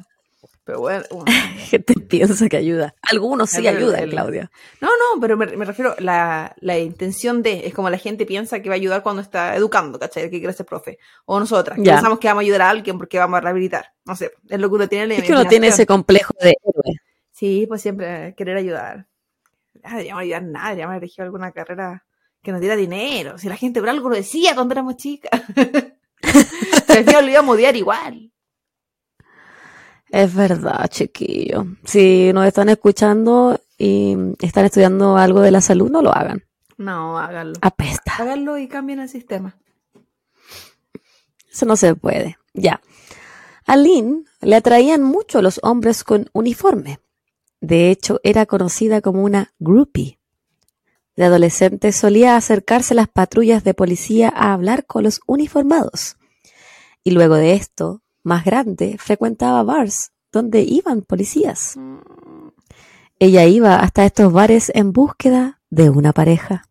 [0.64, 1.04] Pero bueno,
[1.70, 2.94] Gente piensa que ayuda.
[3.00, 4.50] Algunos sí El- ayudan, el- Claudia.
[4.80, 8.60] No, no, pero me, me refiero la, la intención de, es como la gente piensa
[8.60, 10.24] que va a ayudar cuando está educando, ¿cachai?
[10.28, 10.98] Que quiere ser profe.
[11.24, 11.94] O nosotras, que Ya.
[11.94, 13.92] pensamos que vamos a ayudar a alguien porque vamos a rehabilitar.
[14.04, 16.34] No sé, es lo que uno tiene en la Es que uno tiene ese complejo
[16.40, 16.54] de.
[17.36, 19.08] Sí, pues siempre querer ayudar.
[19.84, 22.06] Ah, deberíamos ayudar nada, deberíamos haber elegido alguna carrera
[22.42, 23.36] que nos diera dinero.
[23.36, 25.42] Si la gente por algo lo decía cuando éramos chicas.
[26.86, 28.32] Final lo íbamos a odiar igual.
[30.08, 31.66] Es verdad, chiquillo.
[31.84, 36.42] Si nos están escuchando y están estudiando algo de la salud, no lo hagan.
[36.78, 37.58] No, háganlo.
[37.60, 38.14] Apesta.
[38.16, 39.58] Háganlo y cambien el sistema.
[41.52, 42.38] Eso no se puede.
[42.54, 42.80] Ya.
[43.66, 46.98] A Lynn le atraían mucho los hombres con uniforme.
[47.66, 50.20] De hecho, era conocida como una groupie.
[51.16, 56.16] De adolescente solía acercarse a las patrullas de policía a hablar con los uniformados.
[57.02, 61.76] Y luego de esto, más grande, frecuentaba bars donde iban policías.
[63.18, 66.68] Ella iba hasta estos bares en búsqueda de una pareja.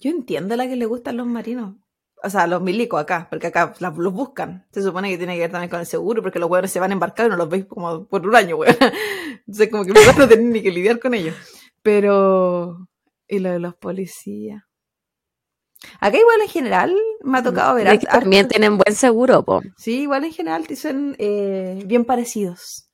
[0.00, 1.76] Yo entiendo a la que le gustan los marinos.
[2.22, 4.66] O sea, los milicos acá, porque acá los buscan.
[4.72, 6.90] Se supone que tiene que ver también con el seguro, porque los hueones se van
[6.90, 8.74] a embarcar y no los veis como por un año, weón.
[9.46, 11.34] Entonces, como que no tienen ni que lidiar con ellos.
[11.82, 12.88] Pero.
[13.28, 14.62] Y lo de los policías.
[16.00, 17.86] Acá, igual en general, me ha tocado ver.
[17.86, 19.62] Es que también tienen buen seguro, po.
[19.76, 22.90] Sí, igual en general son eh, bien parecidos.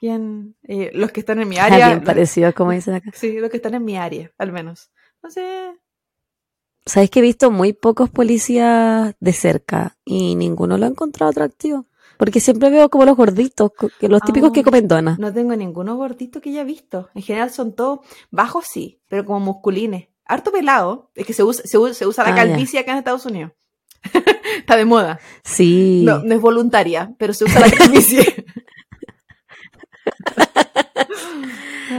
[0.00, 0.56] Bien.
[0.64, 1.88] eh, los que están en mi área.
[1.88, 3.10] bien parecido, como dicen acá.
[3.14, 4.90] Sí, los que están en mi área, al menos.
[5.22, 5.72] No sé.
[6.86, 11.86] Sabes que he visto muy pocos policías de cerca y ninguno lo ha encontrado atractivo.
[12.18, 15.18] Porque siempre veo como los gorditos, los típicos que comen donas.
[15.18, 17.08] No tengo ninguno gordito que haya visto.
[17.14, 20.08] En general son todos bajos, sí, pero como musculines.
[20.24, 21.10] Harto pelado.
[21.14, 23.52] Es que se usa, se usa, se usa la Ah, calvicie acá en Estados Unidos.
[24.58, 25.18] Está de moda.
[25.42, 26.02] Sí.
[26.04, 28.43] No, no es voluntaria, pero se usa la calvicie.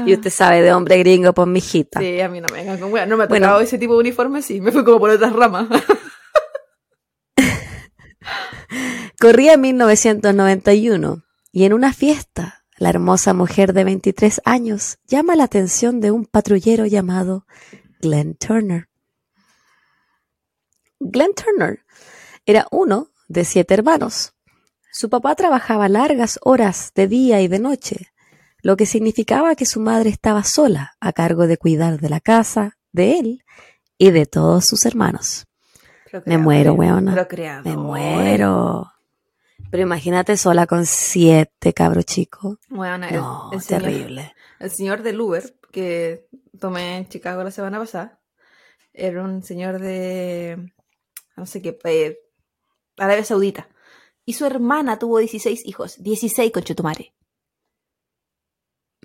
[0.06, 2.00] Y usted sabe de hombre gringo, pues mijita.
[2.00, 2.92] Sí, a mí no me vengan con.
[2.92, 3.46] No me ha Bueno.
[3.48, 4.62] tocado ese tipo de uniforme, sí.
[4.62, 5.68] Me fui como por otras ramas.
[9.20, 16.02] Corría 1991 y en una fiesta, la hermosa mujer de 23 años llama la atención
[16.02, 17.46] de un patrullero llamado
[18.02, 18.90] Glenn Turner.
[21.00, 21.86] Glenn Turner
[22.46, 24.34] era uno de siete hermanos.
[24.92, 28.12] Su papá trabajaba largas horas de día y de noche,
[28.66, 32.80] lo que significaba que su madre estaba sola a cargo de cuidar de la casa,
[32.92, 33.44] de él
[34.00, 35.46] y de todos sus hermanos.
[36.26, 37.28] Me muero, weona.
[37.64, 38.92] Me muero.
[39.70, 42.58] Pero imagínate sola con siete cabro chico.
[42.68, 44.34] Bueno, el, No, el terrible.
[44.60, 46.26] el señor del Uber que
[46.60, 48.20] tomé en Chicago la semana pasada
[48.94, 50.74] era un señor de
[51.38, 52.18] no sé qué eh,
[52.98, 53.70] Arabia Saudita
[54.26, 57.15] y su hermana tuvo 16 hijos 16 conchetumare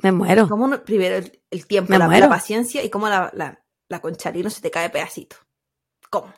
[0.02, 0.48] Me muero.
[0.48, 4.60] como uno- primero el, el tiempo la, paciencia y cómo la, la, la concharino se
[4.60, 5.36] te cae pedacito
[6.10, 6.32] ¿cómo?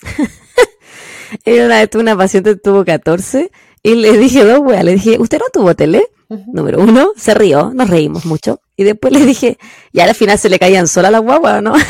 [1.46, 3.50] Una vez tuve una paciente tuvo 14
[3.82, 4.84] y le dije dos weas.
[4.84, 6.08] Le dije, ¿usted no tuvo tele?
[6.28, 8.60] Número uno, se rió, nos reímos mucho.
[8.76, 9.58] Y después le dije,
[9.92, 11.74] y al final se le caían sola las guaguas, ¿o ¿no?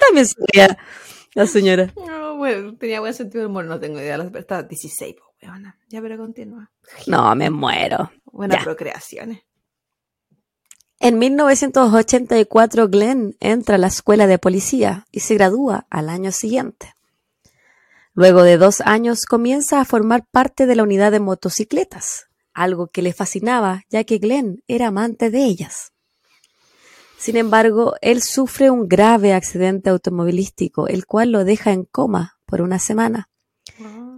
[0.00, 0.34] También se
[1.34, 1.92] la señora.
[1.96, 5.76] No, bueno, tenía buen sentido del humor no tengo idea está 16 po, weona.
[5.88, 6.70] ya pero continúa
[7.06, 8.10] No, me muero.
[8.24, 9.40] buenas procreaciones
[11.00, 16.94] En 1984, Glenn entra a la escuela de policía y se gradúa al año siguiente.
[18.14, 23.02] Luego de dos años comienza a formar parte de la unidad de motocicletas, algo que
[23.02, 25.92] le fascinaba ya que Glenn era amante de ellas.
[27.18, 32.60] Sin embargo, él sufre un grave accidente automovilístico, el cual lo deja en coma por
[32.62, 33.28] una semana,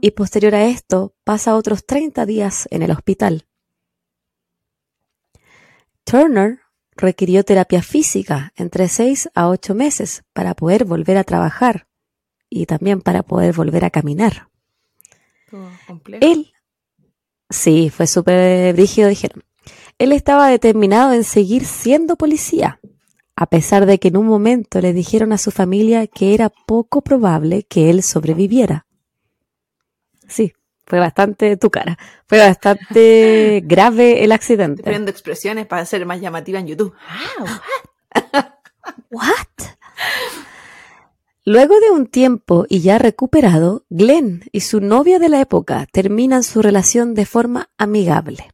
[0.04, 3.46] y posterior a esto pasa otros 30 días en el hospital.
[6.04, 6.58] Turner
[6.94, 11.88] requirió terapia física entre 6 a 8 meses para poder volver a trabajar
[12.50, 14.50] y también para poder volver a caminar.
[16.20, 16.52] Él,
[17.48, 19.42] sí, fue súper brígido, dijeron.
[19.98, 22.78] Él estaba determinado en seguir siendo policía,
[23.36, 27.00] a pesar de que en un momento le dijeron a su familia que era poco
[27.00, 28.84] probable que él sobreviviera.
[30.28, 30.52] Sí,
[30.86, 31.98] fue bastante tu cara.
[32.26, 34.82] Fue bastante grave el Estoy accidente.
[34.82, 36.94] poniendo expresiones para ser más llamativa en YouTube.
[39.10, 39.32] What?
[41.46, 46.42] Luego de un tiempo y ya recuperado, Glenn y su novia de la época terminan
[46.42, 48.50] su relación de forma amigable.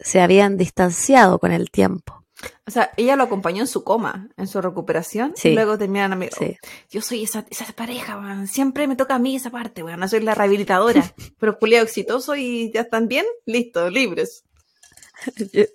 [0.00, 2.23] se habían distanciado con el tiempo.
[2.66, 5.50] O sea, ella lo acompañó en su coma, en su recuperación, Sí.
[5.50, 6.36] y luego terminan amigos.
[6.38, 6.56] Sí.
[6.90, 8.46] Yo soy esa, esa pareja, weón.
[8.46, 10.00] Siempre me toca a mí esa parte, weón.
[10.00, 11.02] No soy la rehabilitadora.
[11.38, 14.44] pero culiado exitoso y ya están bien, listo, libres.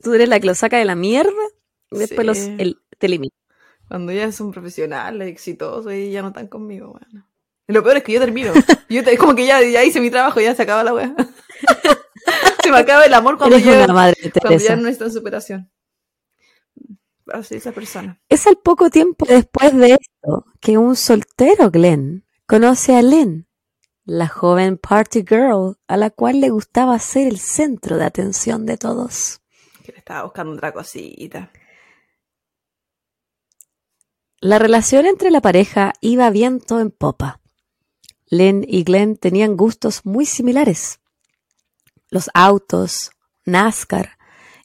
[0.04, 1.32] Tú eres la que lo saca de la mierda
[1.92, 2.26] y después Sí.
[2.26, 3.34] los, el, te elimina.
[3.88, 7.26] Cuando ya son profesionales, exitosos y ya no están conmigo, weón.
[7.68, 8.52] Y lo peor es que yo termino.
[8.90, 11.14] Yo te- como que ya, ya hice mi trabajo, ya se acaba la weá.
[12.64, 15.72] se me acaba el amor cuando, una madre cuando ya no está en superación.
[17.34, 18.20] Así esa persona.
[18.30, 23.48] Es al poco tiempo después de esto que un soltero Glenn conoce a Lynn,
[24.06, 28.78] la joven party girl a la cual le gustaba ser el centro de atención de
[28.78, 29.42] todos.
[29.84, 31.52] Que le estaba buscando otra cosita.
[34.42, 37.42] La relación entre la pareja iba viento en popa.
[38.28, 41.00] Lynn y Glenn tenían gustos muy similares.
[42.10, 43.12] Los autos,
[43.46, 44.18] NASCAR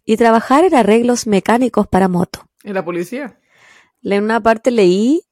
[0.05, 2.47] y trabajar en arreglos mecánicos para moto.
[2.65, 3.39] ¿Y la policía?
[4.03, 5.23] En una parte leí,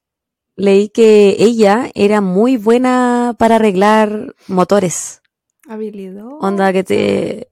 [0.55, 5.21] leí que ella era muy buena para arreglar motores.
[5.67, 6.25] Habilidad.
[6.39, 7.49] Onda que te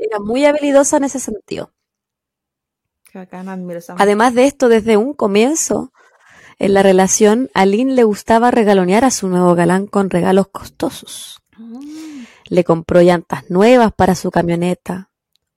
[0.00, 1.72] era muy habilidosa en ese sentido.
[3.98, 5.92] Además de esto, desde un comienzo
[6.58, 11.40] en la relación, a Lynn le gustaba regalonear a su nuevo galán con regalos costosos.
[11.56, 12.24] Mm.
[12.48, 15.10] Le compró llantas nuevas para su camioneta,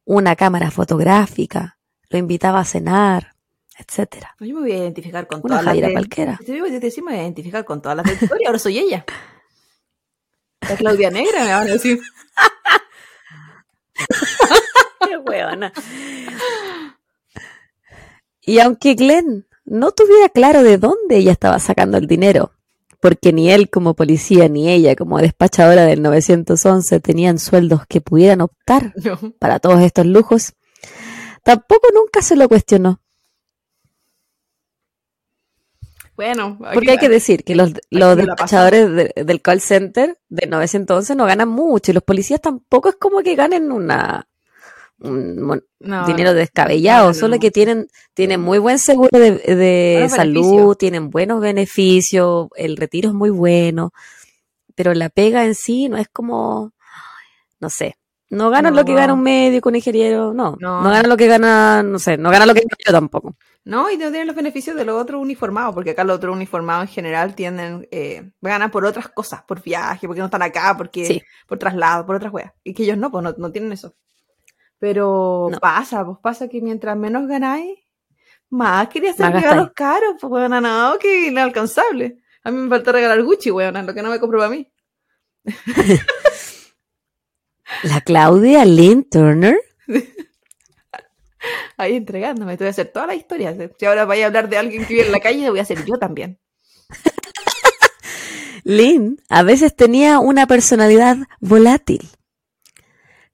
[0.04, 1.78] una cámara fotográfica,
[2.14, 3.34] lo invitaba a cenar,
[3.78, 4.36] etcétera.
[4.40, 5.94] Yo me voy a identificar con Una todas las Jaira de...
[5.94, 6.40] cualquiera.
[6.48, 9.04] Me voy a identificar con todas las de historia, ahora soy ella.
[10.70, 12.00] La Claudia Negra me van a decir.
[15.08, 15.74] Qué huevona.
[18.42, 22.52] Y aunque Glenn no tuviera claro de dónde ella estaba sacando el dinero,
[23.02, 28.42] porque ni él como policía ni ella como despachadora del 911 tenían sueldos que pudieran
[28.42, 29.18] optar No.
[29.40, 30.54] para todos estos lujos,
[31.44, 33.00] tampoco nunca se lo cuestionó.
[36.16, 41.16] Bueno, Porque hay que decir que los, los despachadores de- del call center del 911
[41.16, 44.28] no ganan mucho y los policías tampoco es como que ganen una
[45.00, 50.08] un no, dinero descabellado, no, no, solo que tienen, tienen muy buen seguro de, de
[50.10, 50.78] salud, beneficios.
[50.78, 53.92] tienen buenos beneficios, el retiro es muy bueno,
[54.76, 56.74] pero la pega en sí no es como,
[57.60, 57.98] no sé,
[58.34, 60.90] no ganan lo que gana un médico, un ingeniero, no, no, No.
[60.90, 63.36] ganan lo que gana, no sé, no ganan lo que gano yo tampoco.
[63.66, 66.84] No, y no tienen los beneficios de los otros uniformados, porque acá los otros uniformados
[66.90, 71.06] en general tienden, eh, ganan por otras cosas, por viaje, porque no están acá, porque
[71.06, 71.22] Sí.
[71.48, 72.52] por traslado, por otras weas.
[72.64, 73.96] Y que ellos no, pues no, no tienen eso.
[74.80, 75.60] Pero No.
[75.60, 77.80] pasa, pues pasa que mientras menos ganáis,
[78.50, 82.20] más quería hacer Más regalos caros, pues weona, no, que inalcanzable.
[82.44, 84.70] A mí me falta regalar Gucci, weona, lo que no me compro para mí.
[87.82, 89.58] La Claudia Lynn Turner,
[91.78, 93.58] Ahí entregándome, te voy a hacer todas las historias.
[93.78, 95.64] Si ahora vaya a hablar de alguien que vive en la calle, lo voy a
[95.64, 96.40] hacer yo también.
[98.64, 102.10] Lynn a veces tenía una personalidad volátil.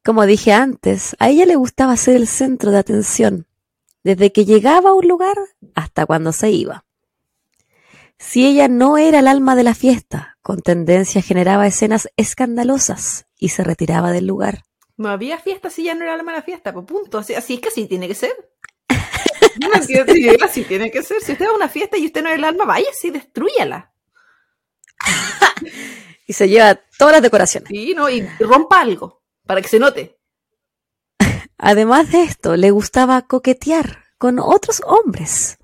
[0.04, 3.48] Como dije antes, a ella le gustaba ser el centro de atención,
[4.04, 5.38] desde que llegaba a un lugar
[5.76, 6.86] hasta cuando se iba.
[8.20, 13.50] Si ella no era el alma de la fiesta, con tendencia generaba escenas escandalosas y
[13.50, 14.66] se retiraba del lugar.
[14.98, 17.18] No había fiesta si ya no era el alma de la fiesta, pues punto.
[17.18, 18.34] Así, así es que así tiene que ser.
[19.62, 21.22] No entiendo, si así tiene que ser.
[21.22, 23.94] Si usted va a una fiesta y usted no es el alma, vaya y destruyala.
[26.28, 27.70] Y se lleva todas las decoraciones.
[27.70, 28.08] Sí, ¿no?
[28.08, 30.20] Y rompa algo, para que se note.
[31.58, 35.58] Además de esto, le gustaba coquetear con otros hombres.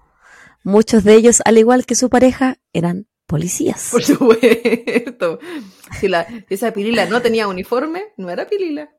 [0.66, 3.90] Muchos de ellos, al igual que su pareja, eran policías.
[3.92, 5.38] Por supuesto.
[6.00, 8.90] Si la, esa pilila no tenía uniforme, no era pilila.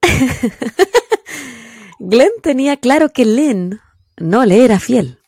[1.98, 3.80] Glenn tenía claro que Lynn
[4.16, 5.18] no le era fiel,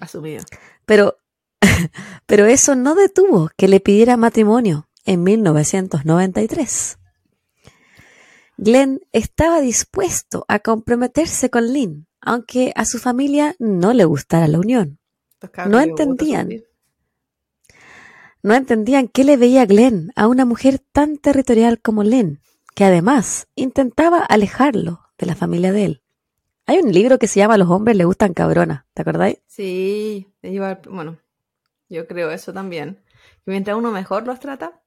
[0.00, 0.42] Asumido.
[0.86, 1.18] pero,
[2.26, 6.98] pero eso no detuvo que le pidiera matrimonio en 1993.
[8.56, 14.58] Glenn estaba dispuesto a comprometerse con Lynn, aunque a su familia no le gustara la
[14.58, 14.98] unión.
[15.68, 16.62] No entendían.
[18.42, 22.40] No entendían qué le veía Glenn a una mujer tan territorial como Lynn,
[22.74, 26.02] que además intentaba alejarlo de la familia de él.
[26.66, 29.38] Hay un libro que se llama Los hombres le gustan cabronas, ¿te acordáis?
[29.46, 30.32] Sí,
[30.88, 31.18] bueno,
[31.88, 33.02] yo creo eso también.
[33.44, 34.80] Que mientras uno mejor los trata,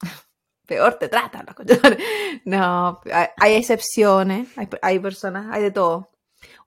[0.66, 1.98] peor te tratan los cochones.
[2.44, 6.11] No, hay, hay excepciones, hay, hay personas, hay de todo.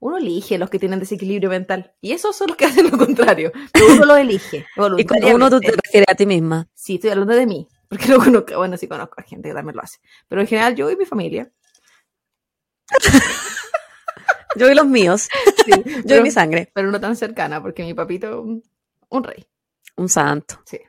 [0.00, 3.52] Uno elige los que tienen desequilibrio mental y esos son los que hacen lo contrario,
[3.72, 4.66] pero uno los elige.
[4.98, 6.68] Y como uno tú te refieres a ti misma.
[6.74, 9.76] Sí, estoy hablando de mí, porque no conozco, bueno, sí conozco a gente que también
[9.76, 11.50] lo hace, pero en general yo y mi familia.
[14.56, 15.28] Yo y los míos.
[15.66, 16.70] Sí, Yo pero, y mi sangre.
[16.72, 18.62] pero no tan cercana, porque mi papito, un,
[19.10, 19.46] un rey.
[19.96, 20.60] Un santo.
[20.64, 20.80] Sí.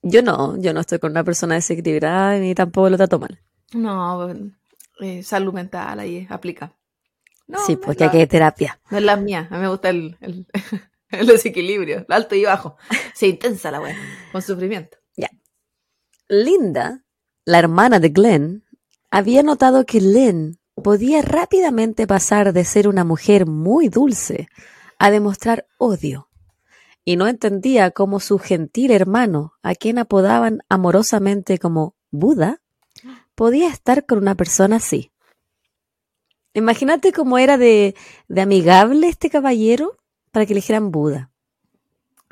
[0.00, 3.38] Yo no, yo no estoy con una persona desequilibrada ni tampoco lo trato mal.
[3.74, 4.30] No,
[5.00, 6.72] eh, salud mental ahí aplica.
[7.46, 8.80] No, sí, no pues hay que ir terapia.
[8.90, 9.48] No es la mía.
[9.50, 10.46] A mí me gusta el, el,
[11.10, 12.76] el desequilibrio, el alto y bajo.
[13.14, 13.96] Se intensa la wea,
[14.32, 14.98] con sufrimiento.
[16.28, 17.04] Linda,
[17.44, 18.64] la hermana de Glenn,
[19.12, 24.48] había notado que Lynn podía rápidamente pasar de ser una mujer muy dulce
[24.98, 26.28] a demostrar odio.
[27.04, 32.60] Y no entendía cómo su gentil hermano, a quien apodaban amorosamente como Buda,
[33.36, 35.12] podía estar con una persona así.
[36.56, 37.94] Imagínate cómo era de,
[38.28, 39.98] de amigable este caballero
[40.32, 41.30] para que le dijeran Buda.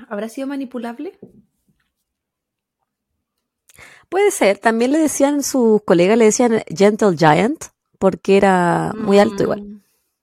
[0.08, 1.18] ¿Habrá sido manipulable?
[4.08, 7.66] Puede ser, también le decían sus colegas, le decían Gentle Giant,
[7.98, 9.60] porque era muy alto igual.
[9.60, 9.80] Mm,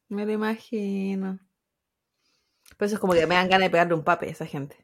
[0.09, 1.39] Me lo imagino.
[2.77, 4.83] Pues eso es como que me dan ganas de pegarle un pape a esa gente.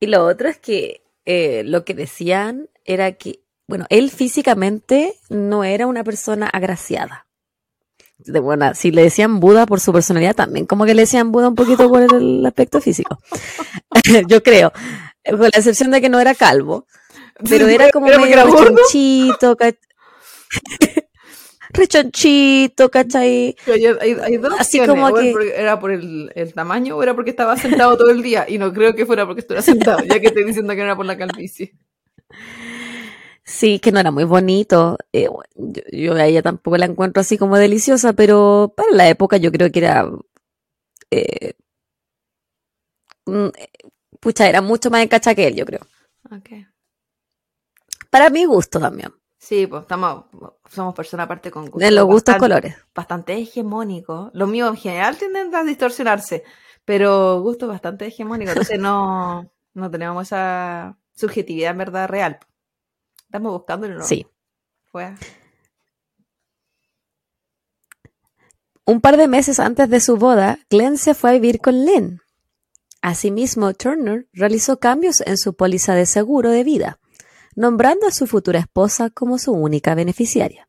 [0.00, 5.64] Y lo otro es que eh, lo que decían era que, bueno, él físicamente no
[5.64, 7.26] era una persona agraciada.
[8.26, 11.48] De buena, si le decían Buda por su personalidad, también como que le decían Buda
[11.48, 13.18] un poquito por el aspecto físico.
[14.28, 14.72] Yo creo.
[15.24, 16.86] Con la excepción de que no era calvo.
[17.48, 19.78] Pero era como ¿Era porque medio era rechonchito, ¿cach-
[21.72, 23.56] rechonchito, ¿cachai?
[23.64, 25.04] Pero hay, hay- hay dos Así opciones.
[25.04, 28.44] como que- ¿Era por el, el tamaño o era porque estaba sentado todo el día?
[28.48, 30.96] Y no creo que fuera porque estuviera sentado, ya que estoy diciendo que no era
[30.96, 31.72] por la calvicie.
[33.50, 34.96] Sí, que no era muy bonito.
[35.12, 39.08] Eh, bueno, yo, yo a ella tampoco la encuentro así como deliciosa, pero para la
[39.08, 40.08] época yo creo que era.
[41.10, 41.54] eh,
[43.26, 43.48] mm,
[44.20, 45.80] pucha, era mucho más encacha que él, yo creo.
[46.30, 46.66] Ok.
[48.10, 49.12] Para mi gusto también.
[49.38, 50.26] Sí, pues estamos,
[50.68, 52.76] somos personas aparte con gustos De los gustos bastante- colores.
[52.94, 54.30] bastante hegemónicos.
[54.34, 56.44] Los míos en general tienden a distorsionarse,
[56.84, 58.52] pero gustos bastante hegemónicos.
[58.52, 62.38] Entonces no, no tenemos esa subjetividad en verdad real.
[63.30, 63.98] Estamos buscándolo.
[63.98, 64.04] ¿no?
[64.04, 64.26] Sí.
[64.90, 65.14] Fue-
[68.84, 72.20] Un par de meses antes de su boda, Glenn se fue a vivir con Lynn.
[73.02, 76.98] Asimismo, Turner realizó cambios en su póliza de seguro de vida,
[77.54, 80.68] nombrando a su futura esposa como su única beneficiaria.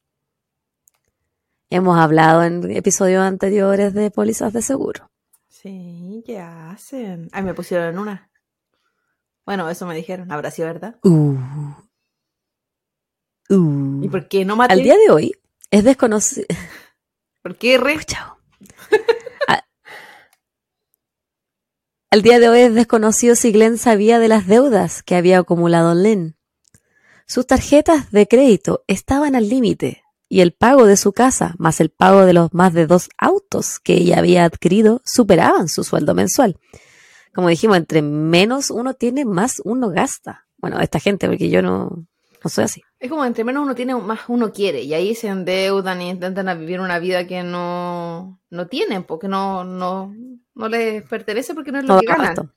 [1.72, 5.10] Hemos hablado en episodios anteriores de pólizas de seguro.
[5.48, 7.28] Sí, ¿qué hacen?
[7.32, 8.30] Ay, me pusieron en una.
[9.48, 10.32] Bueno, eso me dijeron.
[10.32, 11.00] Habrá sido verdad.
[11.04, 11.38] Uh.
[13.52, 14.04] Uh.
[14.04, 14.74] ¿Y por qué no maté?
[14.74, 15.34] Al día de hoy
[15.70, 16.46] es desconocido.
[17.44, 17.98] ¿Por qué re?
[18.06, 18.38] Chao.
[19.48, 19.64] A-
[22.12, 25.94] Al día de hoy es desconocido si Glenn sabía de las deudas que había acumulado
[25.96, 26.36] Lynn.
[27.26, 31.90] Sus tarjetas de crédito estaban al límite y el pago de su casa, más el
[31.90, 36.58] pago de los más de dos autos que ella había adquirido, superaban su sueldo mensual.
[37.34, 40.48] Como dijimos, entre menos uno tiene, más uno gasta.
[40.58, 42.06] Bueno, esta gente, porque yo no,
[42.44, 42.86] no soy así.
[43.00, 44.82] Es como entre menos uno tiene, más uno quiere.
[44.84, 49.64] Y ahí se endeudan y intentan vivir una vida que no, no tienen, porque no,
[49.64, 50.14] no,
[50.54, 52.26] no les pertenece porque no es lo No que ganan.
[52.26, 52.54] abasto.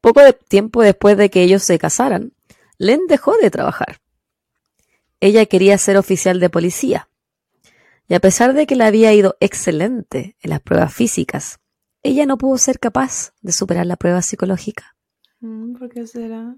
[0.00, 2.32] Poco de tiempo después de que ellos se casaran,
[2.78, 4.00] Len dejó de trabajar.
[5.20, 7.08] Ella quería ser oficial de policía.
[8.08, 11.60] Y a pesar de que le había ido excelente en las pruebas físicas,
[12.02, 14.96] ella no pudo ser capaz de superar la prueba psicológica.
[15.42, 16.56] Mm, ¿Por qué será?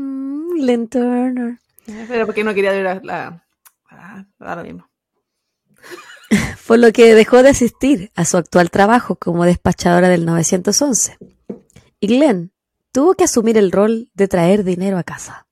[0.00, 1.58] Mm, Lynn Turner.
[2.06, 3.42] Pero porque no quería ver la...
[3.90, 4.88] la- lo mismo.
[6.66, 11.16] Por lo que dejó de asistir a su actual trabajo como despachadora del 911.
[12.00, 12.52] Y Glenn
[12.92, 15.46] tuvo que asumir el rol de traer dinero a casa.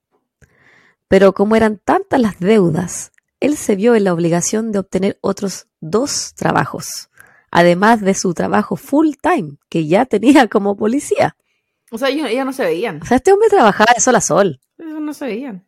[1.09, 5.67] Pero como eran tantas las deudas, él se vio en la obligación de obtener otros
[5.81, 7.11] dos trabajos,
[7.51, 11.37] además de su trabajo full time que ya tenía como policía.
[11.97, 13.01] O sea, ellos, ellas no se veían.
[13.03, 14.61] O sea, este hombre trabajaba de sol a sol.
[14.77, 15.67] Ellos no se veían.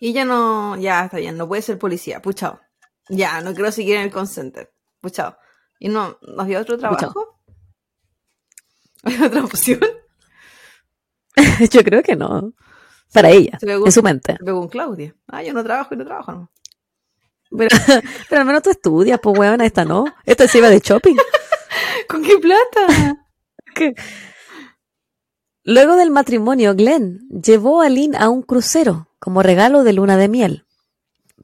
[0.00, 0.76] Y ella no...
[0.76, 2.20] Ya, está bien, no puede ser policía.
[2.20, 2.60] Puchao.
[3.08, 4.72] Ya, no quiero seguir en el call center.
[5.00, 5.36] Puchao.
[5.78, 7.40] ¿Y no, no había otro trabajo?
[9.04, 9.78] ¿Había otra opción?
[11.70, 12.52] Yo creo que no.
[13.12, 14.38] Para ella, Se en su mente.
[14.40, 15.14] Luego con Claudia.
[15.28, 16.50] Ah, yo no trabajo y no trabajo, ¿no?
[17.56, 17.68] Pero,
[18.28, 20.04] pero al menos tú estudias, pues weón, esta no.
[20.26, 21.14] Esta se iba de shopping.
[22.08, 23.28] ¿Con qué plata?
[25.70, 30.26] Luego del matrimonio, Glenn llevó a Lynn a un crucero como regalo de luna de
[30.26, 30.64] miel.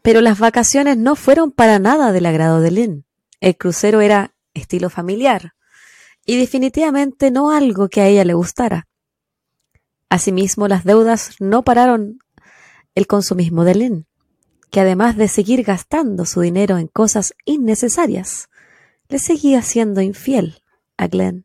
[0.00, 3.04] Pero las vacaciones no fueron para nada del agrado de Lynn.
[3.40, 5.52] El crucero era estilo familiar
[6.24, 8.88] y definitivamente no algo que a ella le gustara.
[10.08, 12.18] Asimismo, las deudas no pararon
[12.94, 14.06] el consumismo de Lynn,
[14.70, 18.48] que además de seguir gastando su dinero en cosas innecesarias,
[19.10, 20.62] le seguía siendo infiel
[20.96, 21.43] a Glenn.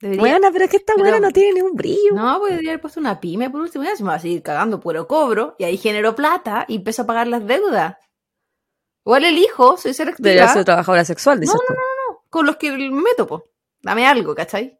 [0.00, 2.14] Debería- Bueno, pero es que esta pero- buena no tiene ni un brillo.
[2.14, 3.84] No, pues debería haber puesto una pyme por último.
[3.84, 5.56] Ya se me va a seguir cagando puro cobro.
[5.58, 7.96] Y ahí generó plata y empezó a pagar las deudas.
[9.04, 10.28] Igual el hijo, soy selectiva.
[10.28, 11.74] Debería ser trabajadora sexual, dices tú.
[12.30, 13.44] Con los que me meto, po.
[13.82, 14.78] Dame algo, ¿cachai?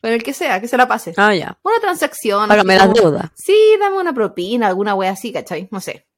[0.00, 1.12] Con el que sea, que se la pase.
[1.16, 1.58] Ah, ya.
[1.62, 2.48] Una transacción.
[2.48, 3.30] Págame las deudas.
[3.34, 5.68] Sí, dame una propina, alguna wea así, ¿cachai?
[5.70, 6.08] No sé.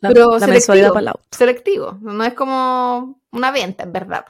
[0.00, 0.94] La, Pero la selectivo.
[1.30, 1.98] Selectivo.
[2.02, 4.26] No es como una venta, en verdad.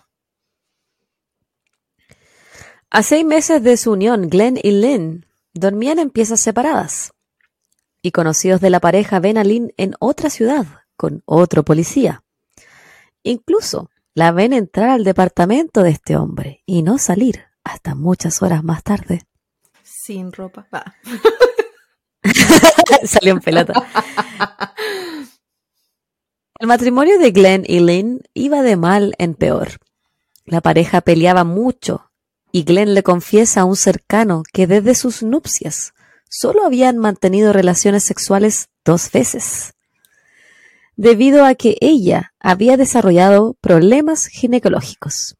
[2.90, 7.12] A seis meses de su unión, Glenn y Lynn dormían en piezas separadas.
[8.00, 10.66] Y conocidos de la pareja ven a Lynn en otra ciudad,
[10.96, 12.22] con otro policía.
[13.24, 18.62] Incluso la ven entrar al departamento de este hombre y no salir hasta muchas horas
[18.62, 19.22] más tarde.
[19.82, 20.68] Sin ropa.
[20.70, 20.94] Ah.
[23.04, 23.74] Salió en pelota.
[26.58, 29.80] El matrimonio de Glenn y Lynn iba de mal en peor.
[30.44, 32.05] La pareja peleaba mucho
[32.56, 35.92] y Glenn le confiesa a un cercano que desde sus nupcias
[36.30, 39.74] solo habían mantenido relaciones sexuales dos veces,
[40.96, 45.36] debido a que ella había desarrollado problemas ginecológicos.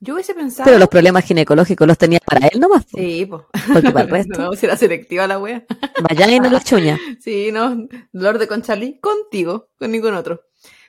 [0.00, 0.66] Yo hubiese pensado.
[0.66, 3.46] Pero los problemas ginecológicos los tenía para él nomás, po, Sí, po.
[3.72, 5.64] porque para el resto, No, si era selectiva la wea.
[6.06, 6.98] vaya y no la chuña.
[7.20, 7.88] Sí, no.
[8.12, 10.42] Dolor de Conchalí contigo, con ningún otro.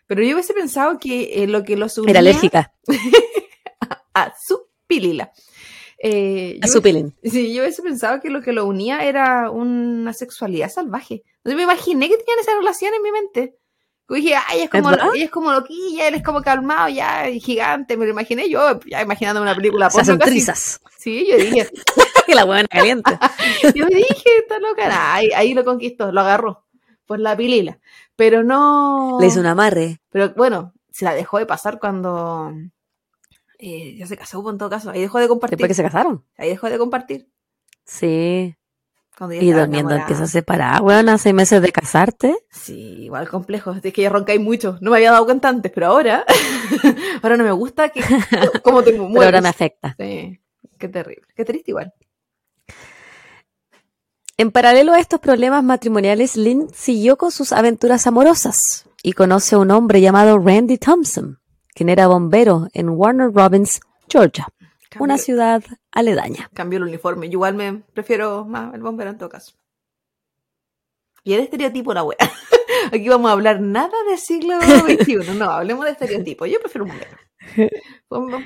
[0.08, 2.74] Pero yo hubiese pensado que eh, lo que los unía Era alérgica
[4.14, 5.32] a su pilila.
[6.02, 7.16] Eh, a yo su pilín.
[7.24, 11.24] Sí, yo hubiese pensado que lo que lo unía era una sexualidad salvaje.
[11.38, 13.56] Entonces me imaginé que tenían esa relación en mi mente.
[14.10, 17.96] Yo dije, ay, es como, ella es como loquilla, él es como calmado, ya, gigante.
[17.96, 20.82] Me lo imaginé yo, ya imaginando una película Se hacen trizas.
[20.98, 21.70] Sí, yo dije,
[22.26, 23.12] que la buena caliente.
[23.76, 24.88] yo dije, está loca.
[24.88, 26.66] Nah, ahí, ahí lo conquistó, lo agarró
[27.06, 27.80] por la pilila.
[28.16, 29.18] Pero no.
[29.22, 30.02] Le hizo un amarre.
[30.10, 32.52] Pero bueno, se la dejó de pasar cuando
[33.60, 34.90] eh, ya se casó, pues, en todo caso.
[34.90, 35.58] Ahí dejó de compartir.
[35.58, 36.26] Después que se casaron.
[36.38, 37.30] Ahí dejó de compartir.
[37.86, 38.56] Sí.
[39.20, 40.08] Y durmiendo en enamorada.
[40.08, 42.38] piezas separadas, weón, a seis meses de casarte.
[42.50, 43.74] Sí, igual complejo.
[43.74, 44.78] Es que ya roncáis mucho.
[44.80, 46.24] No me había dado cuenta antes, pero ahora,
[47.22, 48.02] ahora no me gusta que
[48.64, 49.94] como tengo Pero ahora me afecta.
[50.00, 50.40] Sí,
[50.78, 51.28] qué terrible.
[51.36, 51.94] Qué triste igual.
[54.38, 59.58] En paralelo a estos problemas matrimoniales, Lynn siguió con sus aventuras amorosas y conoce a
[59.58, 61.42] un hombre llamado Randy Thompson,
[61.80, 64.50] quien era bombero en Warner Robins, Georgia,
[65.00, 66.50] una ciudad aledaña.
[66.54, 67.28] cambió el uniforme.
[67.30, 69.54] Yo igual me prefiero más el bombero en todo caso.
[71.24, 72.18] Y el estereotipo la wea.
[72.92, 75.38] Aquí vamos a hablar nada del siglo XXI.
[75.38, 76.46] No, hablemos de estereotipo.
[76.46, 77.72] Yo prefiero un bombero.
[78.10, 78.46] Bom-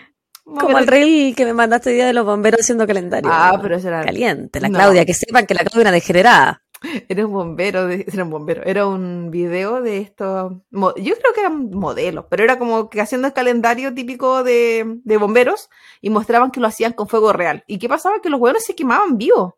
[0.59, 3.31] Como el reel que me mandaste hoy día de los bomberos haciendo calendario.
[3.33, 4.75] Ah, pero ese era, Caliente, la No.
[4.77, 6.62] Claudia, que sepan que la Claudia era degenerada.
[7.09, 11.39] era un bombero, de- era un bombero, era un video de estos, yo creo que
[11.41, 15.69] eran modelos, pero era como que haciendo el calendario típico de, de bomberos
[16.01, 17.63] y mostraban que lo hacían con fuego real.
[17.67, 18.21] ¿Y qué pasaba?
[18.21, 19.53] Que los hueones se quemaban vivos.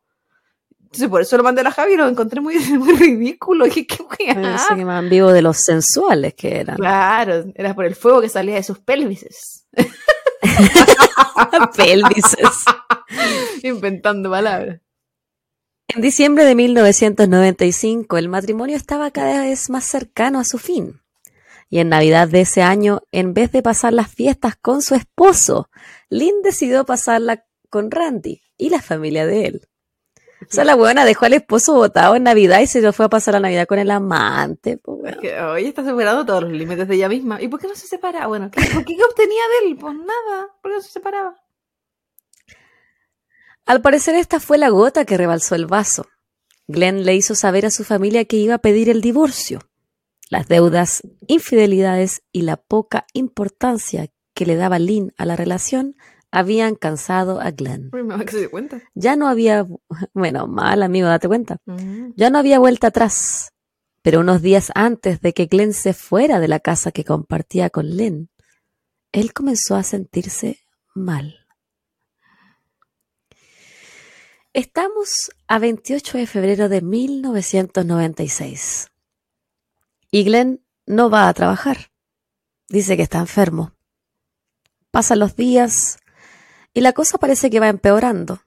[0.84, 3.66] Entonces por eso lo mandé a la Javi y lo encontré muy, muy ridículo.
[3.66, 3.86] ¿qué
[4.20, 4.58] weá?
[4.58, 6.78] Se quemaban vivos de los sensuales que eran.
[6.78, 9.68] Claro, era por el fuego que salía de sus pelvises.
[11.76, 12.66] Pelvises.
[13.64, 14.80] Inventando palabras.
[15.88, 21.02] En diciembre de 1995, el matrimonio estaba cada vez más cercano a su fin.
[21.70, 25.70] Y en Navidad de ese año, en vez de pasar las fiestas con su esposo,
[26.10, 29.68] Lynn decidió pasarla con Randy y la familia de él.
[30.42, 33.10] O sea, la buena dejó al esposo botado en Navidad y se lo fue a
[33.10, 34.78] pasar la Navidad con el amante.
[34.78, 37.42] pues, hoy está superando todos los límites de ella misma.
[37.42, 38.28] ¿Y por qué no se separa?
[38.28, 39.78] Bueno, ¿qué, ¿por qué obtenía de él?
[39.78, 41.36] Pues nada, ¿por qué no se separaba?
[43.66, 46.06] Al parecer esta fue la gota que rebalsó el vaso.
[46.68, 49.60] Glenn le hizo saber a su familia que iba a pedir el divorcio.
[50.30, 55.96] Las deudas, infidelidades y la poca importancia que le daba Lynn a la relación
[56.32, 57.90] habían cansado a Glenn.
[57.94, 58.82] Uy, mamá que se dio cuenta.
[58.94, 59.66] Ya no había,
[60.14, 61.58] bueno, mal amigo, date cuenta.
[61.66, 62.10] Mm.
[62.16, 63.54] Ya no había vuelta atrás.
[64.02, 67.88] Pero unos días antes de que Glenn se fuera de la casa que compartía con
[67.88, 68.30] Lynn,
[69.12, 70.60] él comenzó a sentirse
[70.94, 71.45] mal.
[74.56, 78.90] Estamos a 28 de febrero de 1996
[80.10, 81.92] y Glenn no va a trabajar.
[82.70, 83.74] Dice que está enfermo.
[84.92, 85.98] Pasan los días
[86.74, 88.44] y la cosa parece que va empeorando.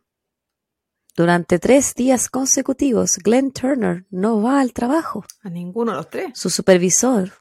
[1.14, 5.26] Durante tres días consecutivos, Glenn Turner no va al trabajo.
[5.42, 6.30] A ninguno de los tres.
[6.32, 7.32] Su supervisor,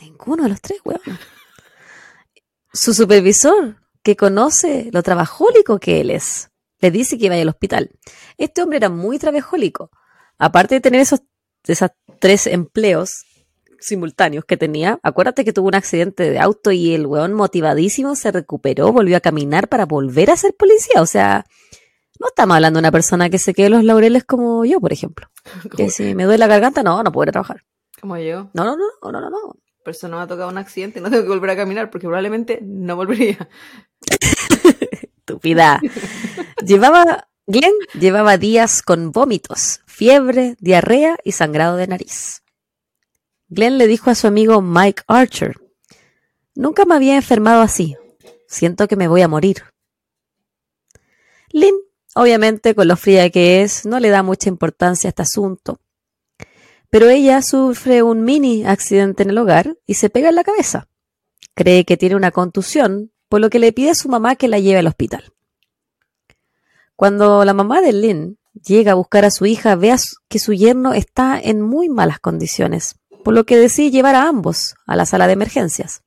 [0.00, 1.00] ninguno de los tres, weón.
[2.72, 6.50] Su supervisor, que conoce lo trabajólico que él es,
[6.80, 7.90] le dice que vaya al hospital.
[8.36, 9.90] Este hombre era muy trabajólico.
[10.38, 11.22] Aparte de tener esos,
[11.64, 13.24] esas tres empleos
[13.80, 14.98] simultáneos que tenía.
[15.02, 19.20] Acuérdate que tuvo un accidente de auto y el weón motivadísimo se recuperó, volvió a
[19.20, 21.00] caminar para volver a ser policía.
[21.00, 21.44] O sea,
[22.18, 25.28] no estamos hablando de una persona que se quede los laureles como yo, por ejemplo.
[25.76, 27.64] Que si me duele la garganta, no, no puedo trabajar.
[28.00, 28.50] Como yo.
[28.54, 29.56] No, no, no, no, no, no.
[29.84, 31.90] Pero eso no me ha tocado un accidente y no tengo que volver a caminar
[31.90, 33.48] porque probablemente no volvería.
[35.18, 35.80] Estúpida.
[36.64, 42.42] llevaba, Glenn llevaba días con vómitos, fiebre, diarrea y sangrado de nariz.
[43.48, 45.56] Glenn le dijo a su amigo Mike Archer,
[46.58, 47.96] Nunca me había enfermado así.
[48.48, 49.62] Siento que me voy a morir.
[51.50, 51.76] Lynn,
[52.16, 55.80] obviamente, con lo fría que es, no le da mucha importancia a este asunto.
[56.90, 60.88] Pero ella sufre un mini accidente en el hogar y se pega en la cabeza.
[61.54, 64.58] Cree que tiene una contusión, por lo que le pide a su mamá que la
[64.58, 65.32] lleve al hospital.
[66.98, 69.94] Cuando la mamá de Lynn llega a buscar a su hija, ve
[70.28, 72.96] que su yerno está en muy malas condiciones
[73.28, 76.02] por lo que decide llevar a ambos a la sala de emergencias.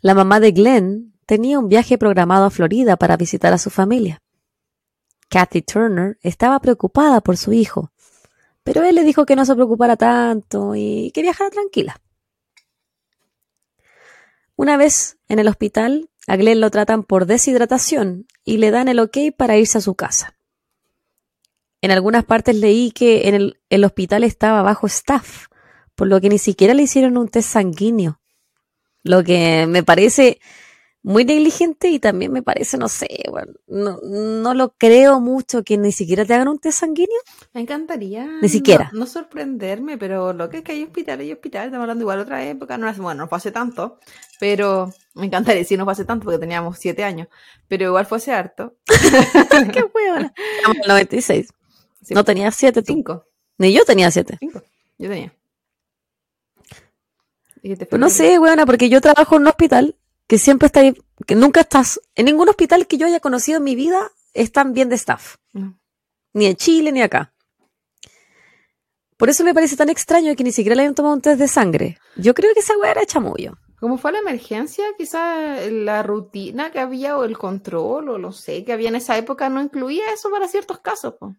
[0.00, 4.22] La mamá de Glenn tenía un viaje programado a Florida para visitar a su familia.
[5.28, 7.92] Kathy Turner estaba preocupada por su hijo,
[8.64, 12.00] pero él le dijo que no se preocupara tanto y que viajara tranquila.
[14.56, 19.00] Una vez en el hospital, a Glenn lo tratan por deshidratación y le dan el
[19.00, 20.36] ok para irse a su casa.
[21.80, 25.48] En algunas partes leí que en el, hospital estaba bajo staff,
[25.94, 28.20] por lo que ni siquiera le hicieron un test sanguíneo.
[29.02, 30.40] Lo que me parece
[31.04, 35.92] muy negligente y también me parece, no sé, bueno, no, lo creo mucho que ni
[35.92, 37.20] siquiera te hagan un test sanguíneo.
[37.52, 38.26] Me encantaría.
[38.42, 38.90] Ni siquiera.
[38.92, 42.44] No, sorprenderme, pero lo que es que hay hospitales y hospitales, estamos hablando igual otra
[42.44, 44.00] época, no, bueno, no fue hace tanto,
[44.40, 47.28] pero me encantaría decir no fue hace tanto porque teníamos siete años,
[47.68, 48.74] pero igual fue hace harto.
[49.72, 50.34] Qué huevona.
[50.58, 51.48] Estamos en el 96
[52.10, 53.26] no tenía siete, Cinco.
[53.56, 54.36] Ni yo tenía siete.
[54.38, 54.62] Cinco.
[54.98, 55.32] Yo tenía.
[57.92, 59.96] No sé, weona, porque yo trabajo en un hospital
[60.26, 60.94] que siempre está ahí,
[61.26, 64.88] que nunca estás, en ningún hospital que yo haya conocido en mi vida están bien
[64.88, 65.36] de staff.
[66.32, 67.32] Ni en Chile ni acá.
[69.16, 71.48] Por eso me parece tan extraño que ni siquiera le hayan tomado un test de
[71.48, 71.98] sangre.
[72.16, 73.56] Yo creo que esa weá era chamullo.
[73.78, 78.64] Como fue la emergencia, quizá la rutina que había o el control o lo sé
[78.64, 81.14] que había en esa época no incluía eso para ciertos casos.
[81.20, 81.36] pues.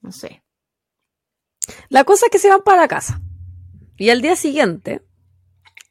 [0.00, 0.42] No sé.
[1.88, 3.20] La cosa es que se van para casa.
[3.96, 5.02] Y al día siguiente,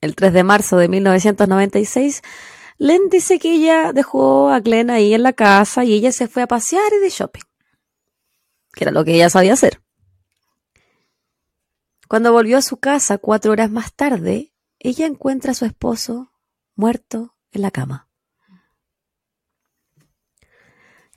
[0.01, 2.21] el 3 de marzo de 1996,
[2.77, 6.43] Len dice que ella dejó a Glenn ahí en la casa y ella se fue
[6.43, 7.43] a pasear y de shopping.
[8.73, 9.81] Que era lo que ella sabía hacer.
[12.07, 16.31] Cuando volvió a su casa cuatro horas más tarde, ella encuentra a su esposo
[16.75, 18.09] muerto en la cama.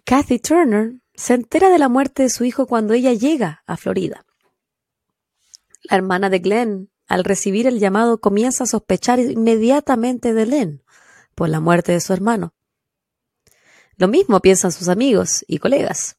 [0.04, 4.26] Kathy Turner se entera de la muerte de su hijo cuando ella llega a Florida.
[5.84, 10.82] La hermana de Glenn, al recibir el llamado, comienza a sospechar inmediatamente de Len
[11.34, 12.54] por la muerte de su hermano.
[13.96, 16.16] Lo mismo piensan sus amigos y colegas.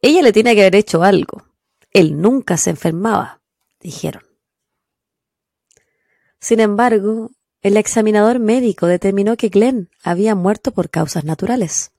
[0.00, 1.44] Ella le tiene que haber hecho algo.
[1.90, 3.40] Él nunca se enfermaba,
[3.80, 4.22] dijeron.
[6.40, 7.30] Sin embargo,
[7.62, 11.92] el examinador médico determinó que Glenn había muerto por causas naturales.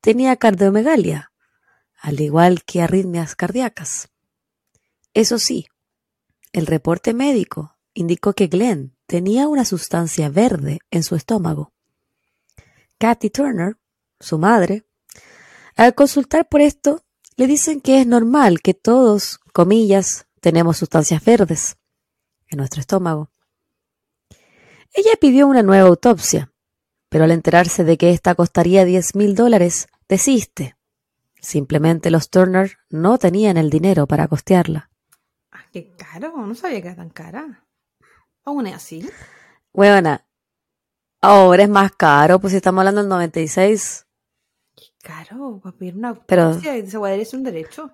[0.00, 1.32] Tenía cardiomegalia,
[1.98, 4.10] al igual que arritmias cardíacas.
[5.14, 5.66] Eso sí,
[6.52, 11.72] el reporte médico indicó que Glenn tenía una sustancia verde en su estómago.
[12.98, 13.76] Kathy Turner,
[14.20, 14.84] su madre,
[15.76, 17.04] al consultar por esto,
[17.36, 21.76] le dicen que es normal que todos, comillas, tenemos sustancias verdes
[22.48, 23.30] en nuestro estómago.
[24.92, 26.52] Ella pidió una nueva autopsia,
[27.08, 30.78] pero al enterarse de que esta costaría diez mil dólares, desiste
[31.40, 34.90] Simplemente los Turner no tenían el dinero para costearla.
[35.72, 37.64] Qué caro, no sabía que era tan cara.
[38.44, 39.08] ¿Aún es así?
[39.72, 40.24] Buena.
[41.20, 44.06] Ahora es más caro, pues si estamos hablando del 96.
[44.74, 47.90] Qué caro, para pedir una autopsia pero, es un derecho.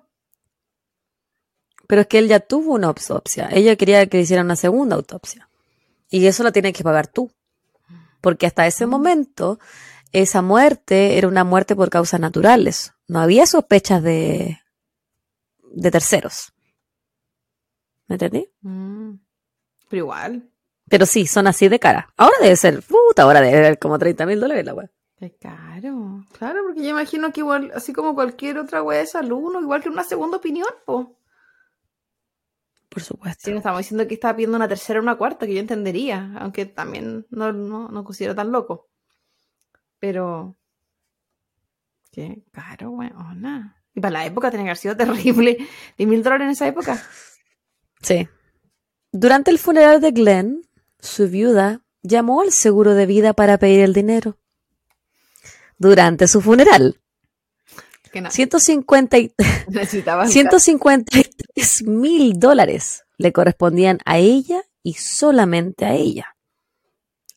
[1.87, 3.49] Pero es que él ya tuvo una autopsia.
[3.51, 5.49] Ella quería que le hiciera una segunda autopsia.
[6.09, 7.31] Y eso lo tienes que pagar tú.
[8.21, 8.89] Porque hasta ese mm.
[8.89, 9.59] momento
[10.11, 12.93] esa muerte era una muerte por causas naturales.
[13.07, 14.61] No había sospechas de,
[15.73, 16.54] de terceros.
[18.07, 18.47] ¿Me entendí?
[18.61, 19.15] Mm,
[19.89, 20.49] pero igual.
[20.87, 22.13] Pero sí, son así de cara.
[22.17, 24.91] Ahora debe ser, puta, ahora debe ser como 30 mil dólares la web.
[25.17, 26.23] Qué caro.
[26.37, 29.89] Claro, porque yo imagino que igual, así como cualquier otra web de salud, igual que
[29.89, 31.17] una segunda opinión, po.
[32.89, 33.49] Por supuesto.
[33.49, 36.65] Sí, estamos diciendo que estaba pidiendo una tercera o una cuarta, que yo entendería, aunque
[36.65, 38.89] también no, no, no considero tan loco.
[39.99, 40.55] Pero
[42.15, 43.83] Qué caro, weona.
[43.93, 45.57] Y para la época tenía que haber sido terrible.
[45.97, 46.97] ¿10 mil dólares en esa época?
[48.05, 48.27] Sí.
[49.11, 50.61] Durante el funeral de Glenn,
[50.99, 54.37] su viuda llamó al seguro de vida para pedir el dinero.
[55.77, 57.01] Durante su funeral,
[58.13, 59.33] no, 150 y-
[59.69, 66.35] necesitaban 153 mil dólares le correspondían a ella y solamente a ella.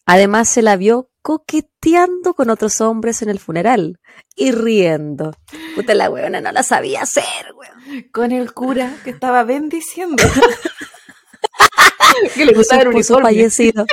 [0.07, 4.01] Además, se la vio coqueteando con otros hombres en el funeral
[4.37, 5.33] y riendo.
[5.75, 8.05] Puta, la weona no la sabía hacer, weón.
[8.13, 10.23] con el cura que estaba bendiciendo.
[12.35, 13.29] que le gustaba el uniforme.
[13.29, 13.87] fallecido.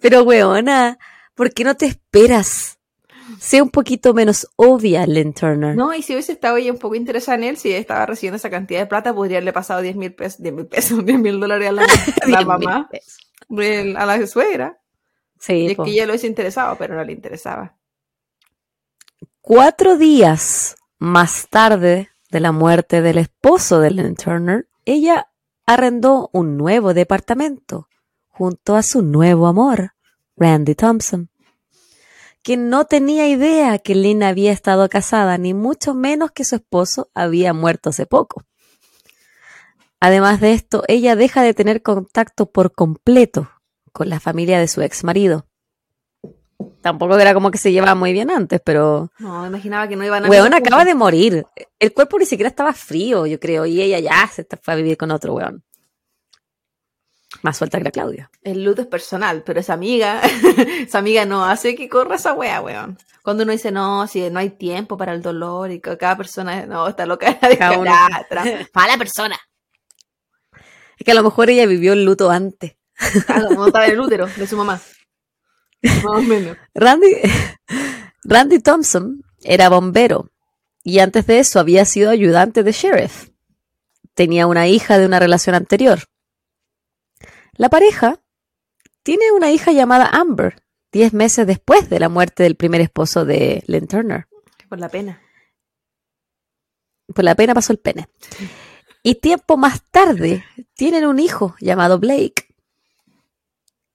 [0.00, 0.98] Pero, weona,
[1.34, 2.78] ¿por qué no te esperas?
[3.38, 5.76] Sea un poquito menos obvia, Lynn Turner.
[5.76, 8.50] No, y si hubiese estado ella un poco interesada en él, si estaba recibiendo esa
[8.50, 11.68] cantidad de plata, podría haberle pasado 10 mil pesos, 10 mil pesos, 10 mil dólares
[11.68, 12.88] a la, a la 10 mil mamá,
[14.02, 14.78] a la suegra.
[15.40, 15.84] Sí, Y es po.
[15.84, 17.74] que ella lo hubiese interesado, pero no le interesaba.
[19.40, 25.30] Cuatro días más tarde de la muerte del esposo de Lynn Turner, ella
[25.66, 27.88] arrendó un nuevo departamento
[28.28, 29.94] junto a su nuevo amor,
[30.36, 31.30] Randy Thompson,
[32.42, 37.10] que no tenía idea que Lynn había estado casada, ni mucho menos que su esposo
[37.14, 38.44] había muerto hace poco.
[40.00, 43.50] Además de esto, ella deja de tener contacto por completo
[43.92, 45.46] con la familia de su ex marido.
[46.82, 50.24] Tampoco era como que se llevaba muy bien antes, pero No, imaginaba que no iban
[50.24, 51.44] a Weón acaba de morir.
[51.78, 54.96] El cuerpo ni siquiera estaba frío, yo creo, y ella ya se fue a vivir
[54.96, 55.62] con otro weón.
[57.42, 58.30] Más suelta que la Claudia.
[58.42, 60.20] El luto es personal, pero esa amiga,
[60.80, 62.98] esa amiga no hace que corra esa wea, weón.
[63.22, 66.66] Cuando uno dice, no, si no hay tiempo para el dolor y que cada persona,
[66.66, 67.92] no, está loca, de Cada uno.
[68.72, 69.38] Para la persona.
[70.98, 72.76] Es que a lo mejor ella vivió el luto antes.
[73.48, 74.80] Como estaba en el útero de su mamá.
[75.82, 76.56] Más o menos.
[76.74, 77.16] Randy,
[78.24, 80.30] Randy Thompson era bombero
[80.82, 83.28] y antes de eso había sido ayudante de sheriff.
[84.14, 86.00] Tenía una hija de una relación anterior.
[87.54, 88.20] La pareja
[89.02, 93.62] tiene una hija llamada Amber, diez meses después de la muerte del primer esposo de
[93.66, 94.26] Lynn Turner.
[94.68, 95.20] Por la pena.
[97.14, 98.08] Por la pena pasó el pene.
[99.02, 100.44] Y tiempo más tarde
[100.74, 102.49] tienen un hijo llamado Blake.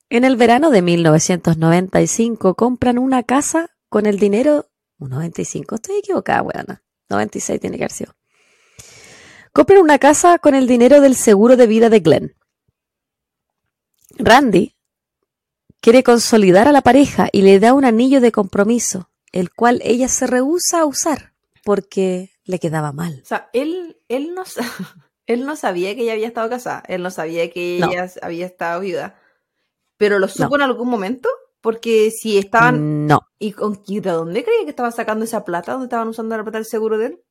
[0.09, 4.69] En el verano de 1995 compran una casa con el dinero.
[4.99, 5.75] ¿Un 95?
[5.75, 6.83] Estoy equivocada, weona.
[7.09, 8.13] 96 tiene que haber sido.
[9.51, 12.35] Compran una casa con el dinero del seguro de vida de Glenn.
[14.17, 14.75] Randy
[15.81, 20.07] quiere consolidar a la pareja y le da un anillo de compromiso, el cual ella
[20.07, 21.33] se rehúsa a usar
[21.63, 23.19] porque le quedaba mal.
[23.23, 24.43] O sea, él, él, no,
[25.25, 26.83] él no sabía que ella había estado casada.
[26.87, 27.91] Él no sabía que No.
[27.91, 29.19] ella había estado viuda.
[29.97, 31.29] Pero lo supo en algún momento.
[31.61, 33.07] Porque si estaban.
[33.07, 33.21] No.
[33.39, 35.71] ¿Y con y de dónde creía que estaban sacando esa plata?
[35.71, 37.23] ¿Dónde estaban usando la plata del seguro de él?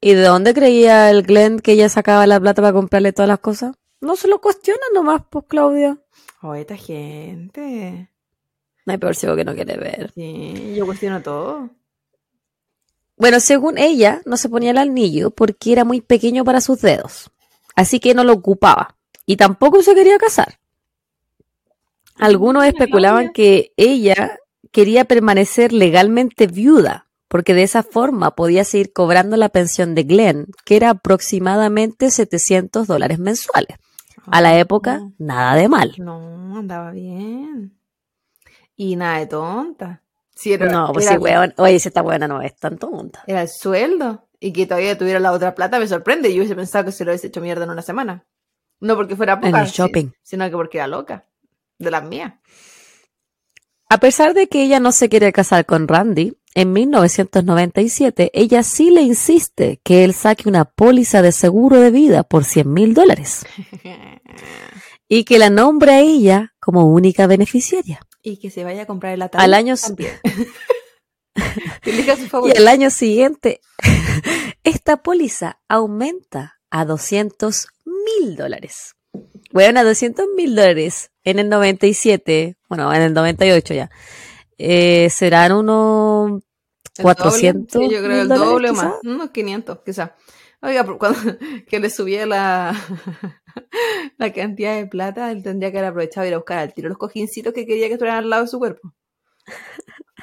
[0.00, 3.38] ¿Y de dónde creía el Glenn que ella sacaba la plata para comprarle todas las
[3.38, 3.76] cosas?
[4.00, 5.98] No se lo cuestiona nomás, pues, Claudia.
[6.42, 8.10] Oh, esta gente.
[8.86, 10.10] No hay peor ciego que no quiere ver.
[10.14, 11.70] Sí, yo cuestiono todo.
[13.16, 17.30] Bueno, según ella, no se ponía el anillo porque era muy pequeño para sus dedos.
[17.76, 18.96] Así que no lo ocupaba.
[19.26, 20.59] Y tampoco se quería casar.
[22.20, 24.38] Algunos especulaban que ella
[24.72, 30.46] quería permanecer legalmente viuda, porque de esa forma podía seguir cobrando la pensión de Glenn,
[30.64, 33.76] que era aproximadamente 700 dólares mensuales.
[34.26, 35.94] A la época, No, nada de mal.
[35.98, 37.76] No, andaba bien.
[38.76, 40.02] Y nada de tonta.
[40.34, 41.54] Sí, era, No, pues era- sí, weón.
[41.58, 43.22] Oye, si esta buena no es tan tonta.
[43.26, 44.28] Era el sueldo.
[44.38, 46.30] Y que todavía tuviera la otra plata me sorprende.
[46.32, 48.24] Yo hubiese pensado que se lo hubiese hecho mierda en una semana.
[48.80, 50.06] No porque fuera En poca, el shopping.
[50.08, 51.26] si- sino que porque era loca.
[51.80, 52.34] De las mías.
[53.88, 58.90] A pesar de que ella no se quiere casar con Randy, en 1997 ella sí
[58.90, 63.44] le insiste que él saque una póliza de seguro de vida por 100 mil dólares
[65.08, 68.00] y que la nombre a ella como única beneficiaria.
[68.22, 69.42] y que se vaya a comprar el ataúd.
[69.42, 69.74] Al año,
[71.84, 73.60] y al año siguiente,
[74.62, 78.94] esta póliza aumenta a 200 mil dólares.
[79.52, 83.90] Bueno, a 200 mil dólares en el 97, bueno, en el 98 ya,
[84.58, 86.42] eh, serán unos
[86.98, 87.94] ¿El 400 doble?
[87.94, 88.94] Yo creo el doble o más.
[89.02, 90.14] Unos 500, quizá.
[90.62, 91.18] Oiga, cuando
[91.68, 92.74] que le subía la,
[94.18, 96.88] la cantidad de plata, él tendría que haber aprovechado y ir a buscar al tiro
[96.88, 98.92] los cojincitos que quería que estuvieran al lado de su cuerpo.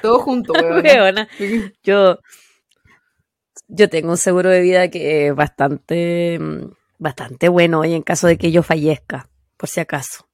[0.00, 0.84] Todo junto, weón.
[0.84, 1.28] Weona,
[1.82, 2.18] Yo,
[3.66, 8.26] yo tengo un seguro de vida que es bastante, mm, bastante bueno y en caso
[8.26, 10.28] de que yo fallezca, por si acaso.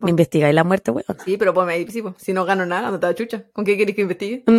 [0.00, 1.04] ¿Me investigáis la muerte, weón?
[1.24, 2.14] Sí, pero ponme ahí, sí, po.
[2.18, 3.44] si no gano nada, no te da chucha.
[3.52, 4.44] ¿Con qué querés que investigue?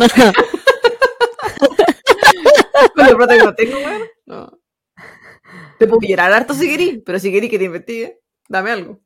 [3.00, 3.16] No.
[3.16, 4.02] plata que no tengo, weón.
[4.26, 4.58] No.
[5.78, 9.00] Te puedo llorar harto si querís, pero si querís que te investigue, dame algo.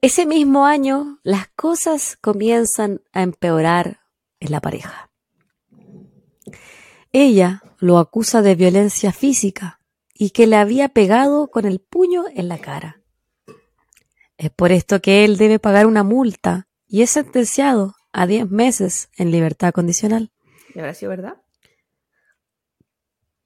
[0.00, 4.00] Ese mismo año, las cosas comienzan a empeorar
[4.40, 5.10] en la pareja.
[7.12, 9.81] Ella lo acusa de violencia física
[10.22, 13.00] y que le había pegado con el puño en la cara.
[14.38, 19.08] Es por esto que él debe pagar una multa y es sentenciado a 10 meses
[19.16, 20.30] en libertad condicional.
[20.76, 21.38] ¿Y habrá sido verdad?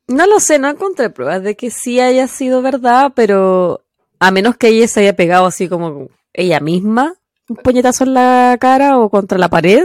[0.07, 3.87] No lo sé, no encontré pruebas de que sí haya sido verdad, pero
[4.19, 7.15] a menos que ella se haya pegado así como ella misma,
[7.49, 9.83] un puñetazo en la cara o contra la pared,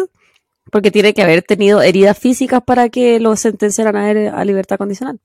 [0.69, 4.77] porque tiene que haber tenido heridas físicas para que lo sentenciaran a, él a libertad
[4.77, 5.21] condicional.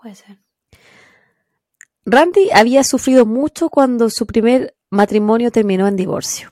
[0.00, 0.38] Puede ser.
[2.04, 6.50] Randy había sufrido mucho cuando su primer matrimonio terminó en divorcio.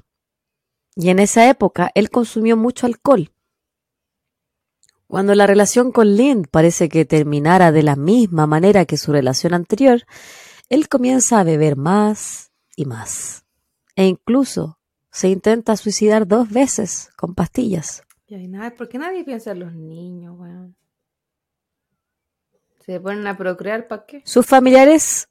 [0.96, 3.30] Y en esa época él consumió mucho alcohol.
[5.06, 9.54] Cuando la relación con Lynn parece que terminara de la misma manera que su relación
[9.54, 10.02] anterior,
[10.68, 13.44] él comienza a beber más y más.
[13.94, 14.78] E incluso
[15.12, 18.02] se intenta suicidar dos veces con pastillas.
[18.76, 20.74] ¿por qué nadie piensa en los niños, weón?
[22.84, 24.22] Se ponen a procrear, ¿para qué?
[24.24, 25.28] Sus familiares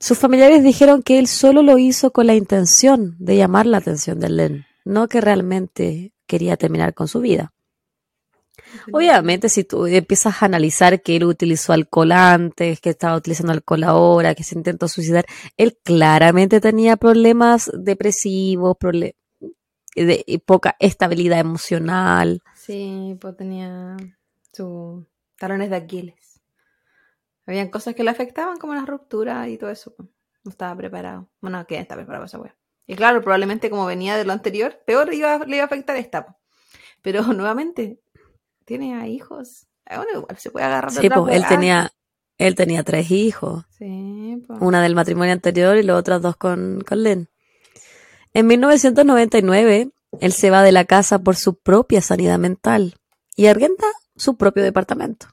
[0.00, 4.18] sus familiares dijeron que él solo lo hizo con la intención de llamar la atención
[4.18, 7.52] de Len, no que realmente quería terminar con su vida.
[8.92, 13.84] Obviamente, si tú empiezas a analizar que él utilizó alcohol antes, que estaba utilizando alcohol
[13.84, 18.76] ahora, que se intentó suicidar, él claramente tenía problemas depresivos,
[19.94, 22.42] de poca estabilidad emocional.
[22.54, 23.96] Sí, pues tenía
[24.52, 25.04] sus
[25.42, 26.40] talones de Aquiles.
[27.46, 29.92] Habían cosas que le afectaban, como las rupturas y todo eso.
[29.92, 30.08] pues.
[30.44, 31.28] No estaba preparado.
[31.40, 32.56] Bueno, ¿quién está preparado para esa wea?
[32.86, 36.26] Y claro, probablemente como venía de lo anterior, peor iba, le iba a afectar esta.
[36.26, 36.36] pues.
[37.02, 38.00] Pero nuevamente,
[38.64, 39.66] tiene a hijos.
[39.84, 41.92] Bueno, igual se puede agarrar Sí, pues él tenía,
[42.38, 43.64] él tenía tres hijos.
[43.76, 44.60] Sí, pues.
[44.62, 47.28] una del matrimonio anterior y los otros dos con, con Len.
[48.32, 49.90] En 1999,
[50.20, 52.94] él se va de la casa por su propia sanidad mental
[53.34, 55.28] y arrenda su propio departamento.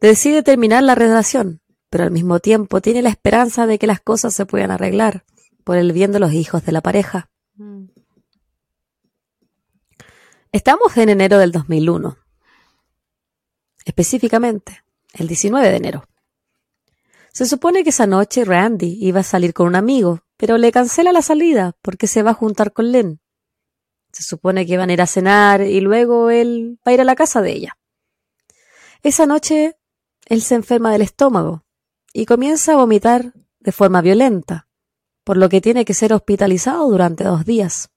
[0.00, 1.60] Decide terminar la relación,
[1.90, 5.24] pero al mismo tiempo tiene la esperanza de que las cosas se puedan arreglar
[5.64, 7.30] por el bien de los hijos de la pareja.
[7.54, 7.86] Mm.
[10.52, 12.16] Estamos en enero del 2001.
[13.84, 16.04] Específicamente, el 19 de enero.
[17.32, 21.12] Se supone que esa noche Randy iba a salir con un amigo, pero le cancela
[21.12, 23.20] la salida porque se va a juntar con Len.
[24.16, 27.04] Se supone que van a ir a cenar y luego él va a ir a
[27.04, 27.76] la casa de ella.
[29.02, 29.76] Esa noche
[30.24, 31.66] él se enferma del estómago
[32.14, 34.68] y comienza a vomitar de forma violenta,
[35.22, 37.90] por lo que tiene que ser hospitalizado durante dos días.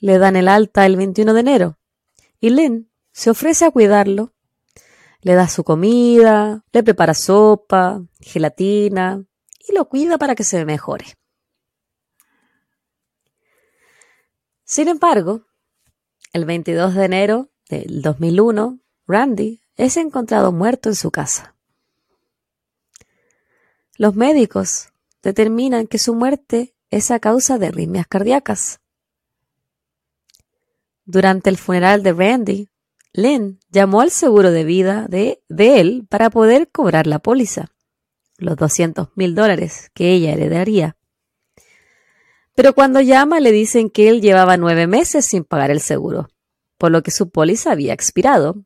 [0.00, 1.78] Le dan el alta el 21 de enero
[2.38, 4.34] y Len se ofrece a cuidarlo.
[5.22, 9.24] Le da su comida, le prepara sopa, gelatina
[9.66, 11.06] y lo cuida para que se mejore.
[14.70, 15.46] Sin embargo,
[16.34, 21.54] el 22 de enero del 2001, Randy es encontrado muerto en su casa.
[23.96, 24.90] Los médicos
[25.22, 28.80] determinan que su muerte es a causa de arritmias cardíacas.
[31.06, 32.68] Durante el funeral de Randy,
[33.14, 37.70] Lynn llamó al seguro de vida de, de él para poder cobrar la póliza,
[38.36, 40.97] los 200 mil dólares que ella heredaría.
[42.58, 46.28] Pero cuando llama le dicen que él llevaba nueve meses sin pagar el seguro,
[46.76, 48.64] por lo que su póliza había expirado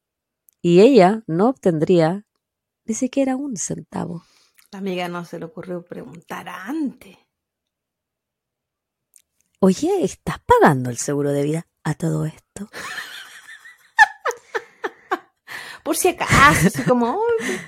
[0.62, 2.24] y ella no obtendría
[2.86, 4.24] ni siquiera un centavo.
[4.70, 7.18] La amiga no se le ocurrió preguntar antes.
[9.61, 12.70] Oye, ¿estás pagando el seguro de vida a todo esto?
[15.84, 17.61] Por si acaso, así como, "Ay,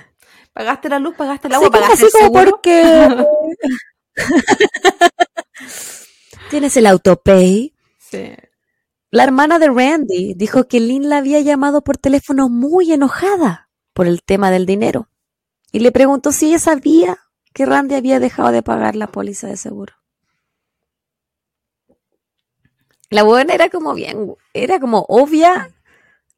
[0.53, 2.49] pagaste la luz, pagaste el agua, pagaste así el como seguro.
[2.49, 3.27] porque
[6.55, 7.73] tienes el autopay.
[7.99, 8.33] Sí.
[9.11, 14.07] La hermana de Randy dijo que Lynn la había llamado por teléfono muy enojada por
[14.07, 15.09] el tema del dinero
[15.73, 17.17] y le preguntó si ella sabía
[17.53, 19.95] que Randy había dejado de pagar la póliza de seguro.
[23.09, 25.71] La buena era como bien, era como obvia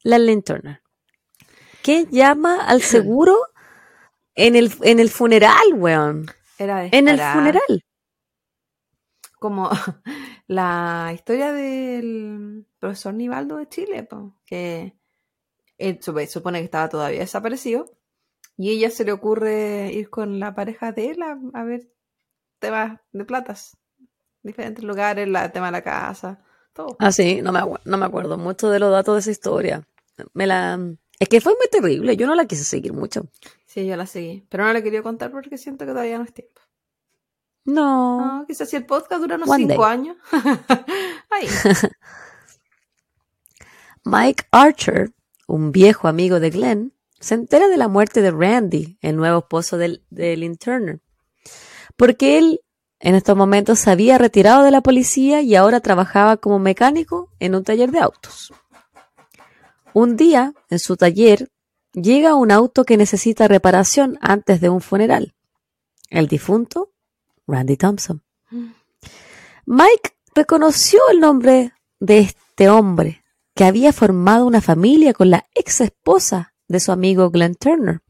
[0.01, 0.81] la Lynn Turner.
[1.83, 3.37] ¿Qué llama al seguro
[4.33, 6.25] en el, en el funeral, weón?
[6.57, 7.83] Era En el funeral.
[9.39, 9.69] Como
[10.47, 14.95] la historia del profesor Nivaldo de Chile, po, que
[15.77, 17.97] él supone que estaba todavía desaparecido
[18.57, 21.87] y ella se le ocurre ir con la pareja de él a, a ver
[22.59, 23.77] temas de platas,
[24.41, 26.95] diferentes lugares, la, tema de la casa, todo.
[26.99, 29.87] Ah, sí, no me, no me acuerdo mucho de los datos de esa historia.
[30.33, 30.79] me la...
[31.19, 33.27] Es que fue muy terrible, yo no la quise seguir mucho.
[33.65, 36.33] Sí, yo la seguí, pero no la quería contar porque siento que todavía no es
[36.33, 36.61] tiempo.
[37.67, 38.39] No.
[38.39, 39.91] No, quizás si el podcast dura unos One cinco day.
[39.93, 40.17] años.
[41.29, 41.47] Ahí.
[44.05, 45.11] Mike Archer,
[45.47, 49.77] un viejo amigo de Glenn, se entera de la muerte de Randy, el nuevo esposo
[49.77, 51.01] del- de Lynn Turner,
[51.97, 52.61] porque él
[52.99, 57.53] en estos momentos se había retirado de la policía y ahora trabajaba como mecánico en
[57.55, 58.53] un taller de autos.
[59.93, 61.49] Un día, en su taller,
[61.93, 65.35] llega un auto que necesita reparación antes de un funeral.
[66.09, 66.91] El difunto,
[67.47, 68.21] Randy Thompson.
[69.65, 73.23] Mike reconoció el nombre de este hombre
[73.55, 78.01] que había formado una familia con la ex esposa de su amigo Glenn Turner.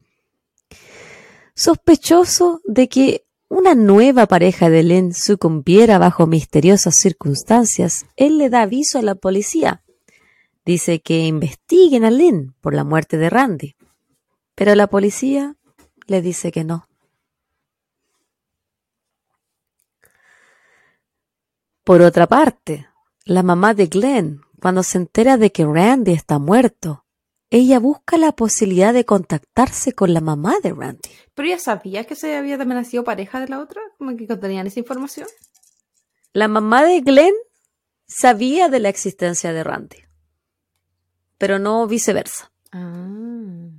[1.55, 8.63] Sospechoso de que una nueva pareja de Lynn sucumbiera bajo misteriosas circunstancias, él le da
[8.63, 9.83] aviso a la policía.
[10.65, 13.75] Dice que investiguen a Lynn por la muerte de Randy.
[14.53, 15.55] Pero la policía
[16.07, 16.89] le dice que no.
[21.87, 22.85] Por otra parte,
[23.23, 27.05] la mamá de Glenn, cuando se entera de que Randy está muerto,
[27.49, 31.09] ella busca la posibilidad de contactarse con la mamá de Randy.
[31.33, 34.67] Pero ella sabía que se había también sido pareja de la otra, como que tenían
[34.67, 35.27] esa información.
[36.33, 37.33] La mamá de Glenn
[38.05, 40.03] sabía de la existencia de Randy,
[41.37, 42.51] pero no viceversa.
[42.73, 43.69] Ah.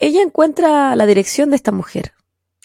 [0.00, 2.14] Ella encuentra la dirección de esta mujer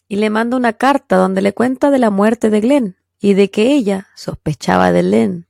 [0.07, 3.49] y le manda una carta donde le cuenta de la muerte de Glenn y de
[3.49, 5.47] que ella sospechaba de Glenn.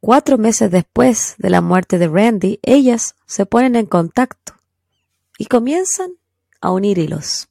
[0.00, 4.54] Cuatro meses después de la muerte de Randy, ellas se ponen en contacto
[5.36, 6.12] y comienzan
[6.60, 7.48] a unir hilos.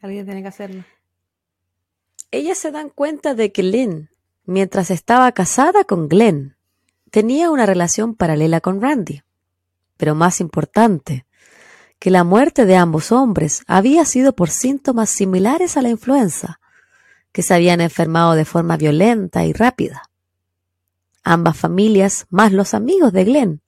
[0.00, 0.84] Alguien tiene que hacerlo.
[2.30, 4.10] Ellas se dan cuenta de que Lynn,
[4.44, 6.56] mientras estaba casada con Glenn,
[7.10, 9.22] tenía una relación paralela con Randy.
[9.96, 11.25] Pero más importante,
[11.98, 16.60] que la muerte de ambos hombres había sido por síntomas similares a la influenza,
[17.32, 20.10] que se habían enfermado de forma violenta y rápida.
[21.22, 23.62] Ambas familias, más los amigos de Glenn,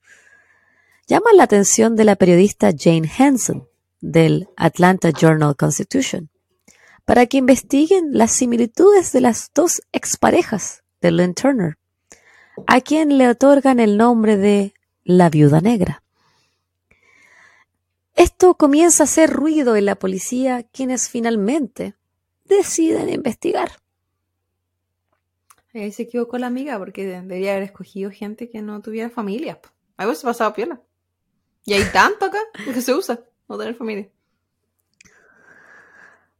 [1.07, 3.67] llaman la atención de la periodista Jane Henson
[3.99, 6.29] del Atlanta Journal Constitution
[7.09, 11.77] para que investiguen las similitudes de las dos exparejas de Lynn Turner,
[12.67, 16.03] a quien le otorgan el nombre de la viuda negra.
[18.19, 21.95] Esto comienza a hacer ruido en la policía, quienes finalmente
[22.43, 23.71] deciden investigar.
[25.73, 29.61] Ahí se equivocó la amiga porque debería haber escogido gente que no tuviera familia.
[29.61, 29.69] po.
[29.95, 30.81] Algo se pasaba piola.
[31.63, 34.09] Y hay tanto acá que se usa, no tener familia.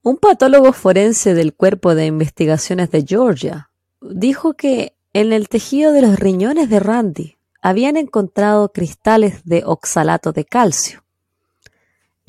[0.02, 3.70] Un patólogo forense del Cuerpo de Investigaciones de Georgia
[4.02, 10.34] dijo que en el tejido de los riñones de Randy habían encontrado cristales de oxalato
[10.34, 11.06] de calcio.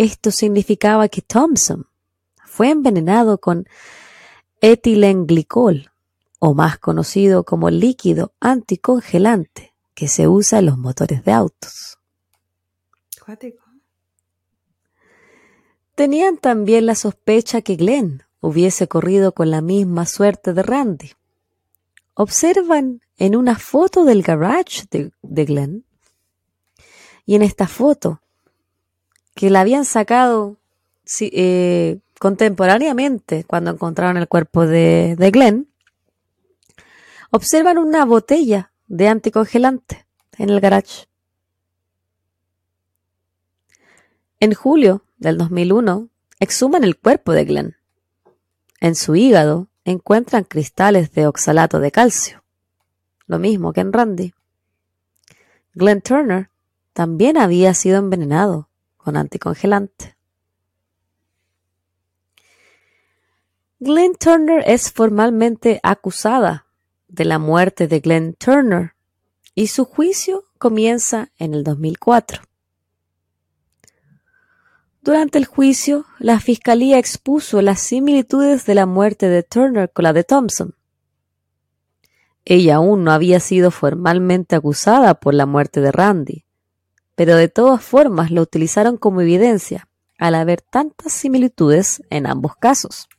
[0.01, 1.87] Esto significaba que Thompson
[2.47, 3.69] fue envenenado con
[4.63, 5.93] etilenglicol,
[6.39, 11.99] o más conocido como líquido anticongelante que se usa en los motores de autos.
[15.95, 21.13] Tenían también la sospecha que Glenn hubiese corrido con la misma suerte de Randy.
[22.15, 25.85] Observan en una foto del garage de, de Glenn
[27.27, 28.23] y en esta foto
[29.41, 30.59] que la habían sacado
[31.19, 35.67] eh, contemporáneamente cuando encontraron el cuerpo de, de Glenn,
[37.31, 40.05] observan una botella de anticongelante
[40.37, 41.07] en el garage.
[44.41, 47.77] En julio del 2001, exhuman el cuerpo de Glenn.
[48.79, 52.45] En su hígado encuentran cristales de oxalato de calcio,
[53.27, 54.35] lo mismo que en Randy.
[55.73, 56.51] Glenn Turner
[56.93, 58.70] también había sido envenenado
[59.03, 60.17] con anticongelante.
[63.79, 66.67] Glenn Turner es formalmente acusada
[67.09, 68.95] de la muerte de Glenn Turner
[69.55, 72.43] y su juicio comienza en el 2004.
[75.03, 80.13] Durante el juicio, la fiscalía expuso las similitudes de la muerte de Turner con la
[80.13, 80.75] de Thompson.
[82.45, 86.45] Ella aún no había sido formalmente acusada por la muerte de Randy,
[87.21, 93.11] pero de todas formas lo utilizaron como evidencia al haber tantas similitudes en ambos casos.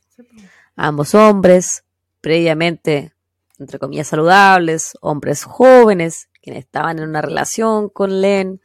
[0.74, 1.84] Ambos hombres,
[2.20, 3.12] previamente,
[3.60, 8.60] entre comillas, saludables, hombres jóvenes, quienes estaban en una relación con Len,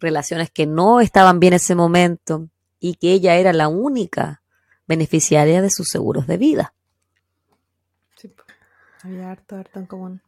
[0.00, 2.48] relaciones que no estaban bien en ese momento
[2.80, 4.42] y que ella era la única
[4.88, 6.74] beneficiaria de sus seguros de vida.
[8.16, 8.34] Sí.
[9.04, 10.22] Había harto, harto en común.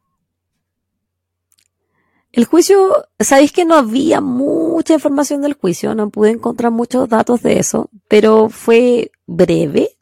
[2.39, 7.43] El juicio, sabéis que no había mucha información del juicio, no pude encontrar muchos datos
[7.43, 9.99] de eso, pero fue breve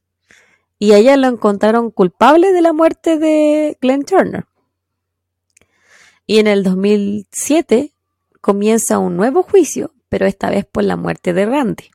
[0.78, 4.44] y a ella lo encontraron culpable de la muerte de Glenn Turner.
[6.26, 7.94] Y en el 2007
[8.42, 11.90] comienza un nuevo juicio, pero esta vez por la muerte de Randy.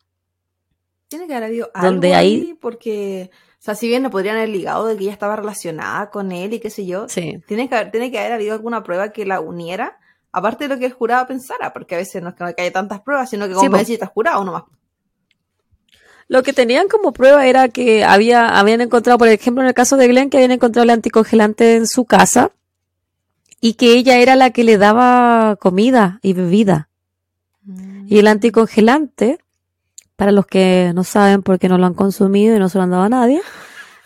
[1.07, 3.29] Tiene que haber habido algo ahí porque,
[3.59, 6.51] o sea, si bien no podrían haber ligado de que ella estaba relacionada con él
[6.53, 7.43] y qué sé yo, Sí.
[7.45, 9.99] tiene que, haber, tiene que haber habido alguna prueba que la uniera,
[10.31, 13.01] aparte de lo que el jurado pensara, porque a veces no es que haya tantas
[13.01, 13.77] pruebas, sino que Sí, como po.
[13.77, 14.63] necesitas jurado nomás.
[16.27, 19.97] Lo que tenían como prueba era que había, habían encontrado, por ejemplo, en el caso
[19.97, 22.51] de Glenn, que habían encontrado el anticongelante en su casa
[23.59, 26.87] y que ella era la que le daba comida y bebida.
[28.07, 29.39] Y el anticongelante,
[30.15, 32.91] para los que no saben porque no lo han consumido y no se lo han
[32.91, 33.41] dado a nadie,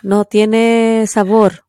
[0.02, 1.64] no tiene sabor.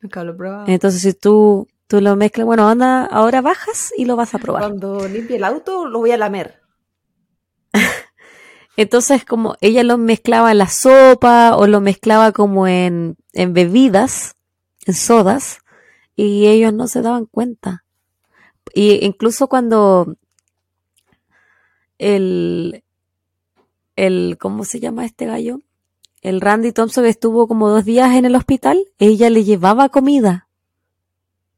[0.00, 0.64] Nunca lo he probado.
[0.68, 4.62] Entonces, si tú, tú lo mezclas, bueno, anda, ahora bajas y lo vas a probar.
[4.62, 6.60] Cuando limpie el auto, lo voy a lamer.
[8.76, 14.36] Entonces, como ella lo mezclaba en la sopa o lo mezclaba como en, en bebidas,
[14.86, 15.58] en sodas,
[16.14, 17.82] y ellos no se daban cuenta.
[18.72, 20.14] Y incluso cuando
[21.98, 22.84] el,
[23.96, 25.58] el, ¿cómo se llama este gallo?
[26.22, 30.46] El Randy Thompson estuvo como dos días en el hospital, ella le llevaba comida.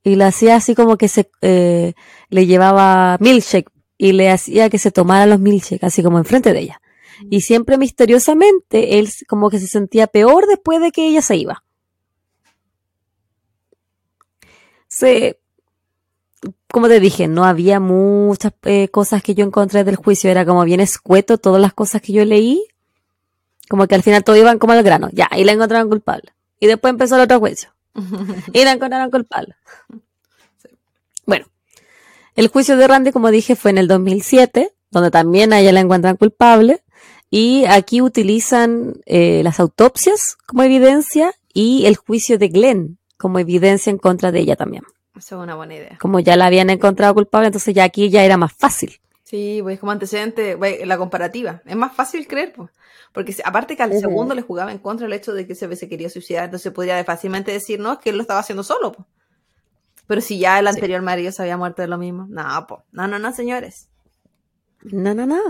[0.05, 1.95] Y le hacía así como que se, eh,
[2.29, 6.61] le llevaba milkshake y le hacía que se tomara los milkshakes, así como enfrente de
[6.61, 6.81] ella.
[7.31, 11.63] Y siempre misteriosamente él como que se sentía peor después de que ella se iba.
[14.89, 15.39] Se,
[16.71, 20.65] como te dije, no había muchas eh, cosas que yo encontré del juicio, era como
[20.65, 22.67] bien escueto todas las cosas que yo leí,
[23.69, 26.33] como que al final todo iban como al grano, ya, y la encontraron culpable.
[26.61, 27.72] Y después empezó el otro juicio,
[28.53, 29.55] y la encontraron culpable.
[31.27, 31.47] Bueno,
[32.35, 35.81] el juicio de Randy, como dije, fue en el 2007, donde también a ella la
[35.81, 36.83] encuentran culpable.
[37.31, 43.91] Y aquí utilizan eh, las autopsias como evidencia y el juicio de Glenn como evidencia
[43.91, 44.83] en contra de ella también.
[45.17, 45.97] Eso es una buena idea.
[46.01, 49.01] Como ya la habían encontrado culpable, entonces ya aquí ya era más fácil.
[49.33, 51.63] Sí, pues como antecedente, pues, la comparativa.
[51.65, 52.71] Es más fácil creer, pues.
[53.15, 55.89] Porque aparte que al segundo le jugaba en contra el hecho de que se, se
[55.89, 59.09] quería suicidar, entonces podría fácilmente decir, no, es que él lo estaba haciendo solo, pues.
[60.07, 60.75] Pero si ya el Sí.
[60.75, 62.27] anterior marido se había muerto de lo mismo.
[62.29, 62.83] No, pues.
[62.93, 63.89] No, no, no, señores.
[64.83, 65.41] No, no, no.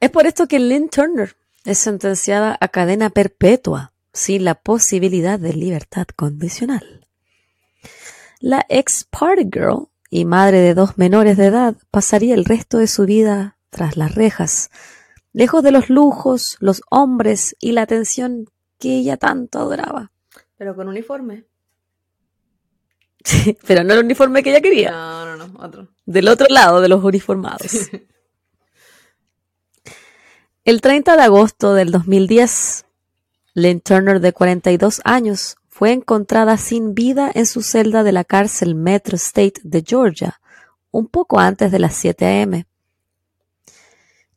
[0.00, 5.52] Es por esto que Lynn Turner es sentenciada a cadena perpetua sin la posibilidad de
[5.52, 7.06] libertad condicional.
[8.40, 12.86] La ex party girl y madre de dos menores de edad pasaría el resto de
[12.86, 14.70] su vida tras las rejas,
[15.32, 18.44] lejos de los lujos, los hombres y la atención
[18.78, 20.12] que ella tanto adoraba.
[20.56, 21.46] Pero con uniforme.
[23.24, 24.92] Sí, pero no el uniforme que ella quería.
[24.92, 25.88] No, no, no, otro.
[26.06, 27.90] del otro lado de los uniformados.
[30.64, 32.86] El 30 de agosto del 2010,
[33.54, 38.76] Lynn Turner, de 42 años, fue encontrada sin vida en su celda de la cárcel
[38.76, 40.40] Metro State de Georgia,
[40.92, 42.64] un poco antes de las 7 a.m.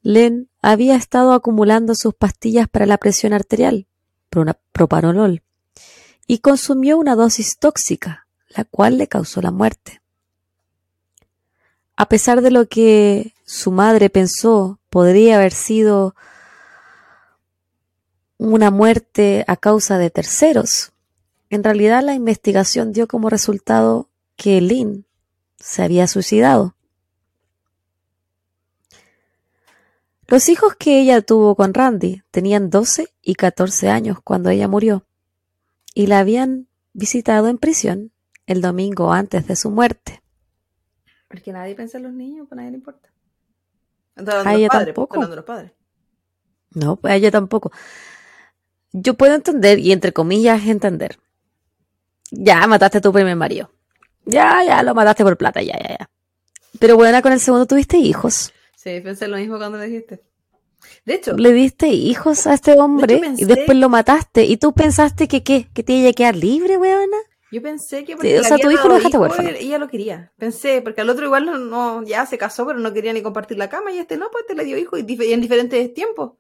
[0.02, 3.86] Lynn había estado acumulando sus pastillas para la presión arterial,
[4.72, 5.44] propanolol,
[6.26, 10.02] y consumió una dosis tóxica, la cual le causó la muerte.
[11.96, 16.16] A pesar de lo que su madre pensó podría haber sido
[18.40, 20.94] una muerte a causa de terceros,
[21.50, 25.06] en realidad la investigación dio como resultado que Lynn
[25.58, 26.76] se había suicidado.
[30.28, 35.06] Los hijos que ella tuvo con Randy tenían 12 y 14 años cuando ella murió
[35.94, 38.12] y la habían visitado en prisión
[38.46, 40.22] el domingo antes de su muerte.
[41.30, 43.10] Porque nadie piensa en los niños, pues a nadie le importa.
[44.16, 45.22] Hablando A ella padres, tampoco.
[45.24, 45.72] los padres.
[46.72, 47.72] No, pues a ella tampoco.
[48.92, 51.20] Yo puedo entender, y entre comillas entender.
[52.32, 53.72] Ya mataste a tu primer marido.
[54.26, 56.10] Ya, ya lo mataste por plata, ya, ya, ya.
[56.80, 58.52] Pero bueno, con el segundo tuviste hijos.
[58.76, 60.22] Sí, pensé lo mismo cuando le dijiste.
[61.06, 64.44] De hecho, Le diste hijos a este hombre pensé- y después lo mataste.
[64.46, 65.68] ¿Y tú pensaste que qué?
[65.74, 67.18] ¿Que te iba a quedar libre, weona?
[67.50, 69.50] yo pensé que Sí, porque o le sea, tu hijo lo dejaste huérfano.
[69.50, 70.34] ella lo quería.
[70.38, 73.58] Pensé, porque al otro igual no, no- ya se casó, pero no quería ni compartir
[73.58, 75.94] la cama, y este no, pues este le dio hijo y, dif- y en diferentes
[75.94, 76.34] tiempos.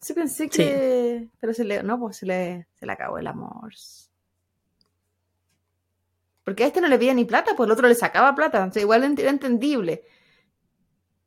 [0.00, 1.28] Sí pensé que...
[1.38, 1.82] Pero se le...
[1.82, 3.72] No, pues se le, se le acabó el amor.
[6.44, 8.64] Porque a este no le pedía ni plata, pues el otro le sacaba plata.
[8.64, 10.02] O sea, igual era entendible.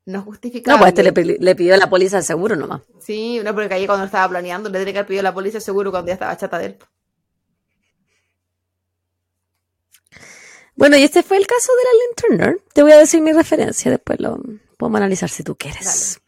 [0.05, 0.77] No justificable.
[0.77, 2.81] No, pues este le, le pidió la póliza al seguro nomás.
[2.99, 5.89] Sí, no, porque ahí cuando estaba planeando le tenía que haber pedido la policía seguro
[5.89, 6.77] cuando ya estaba chata de él.
[10.75, 12.63] Bueno, y este fue el caso de la Lynn Turner.
[12.73, 14.37] Te voy a decir mi referencia, después lo
[14.77, 16.19] podemos analizar si tú quieres.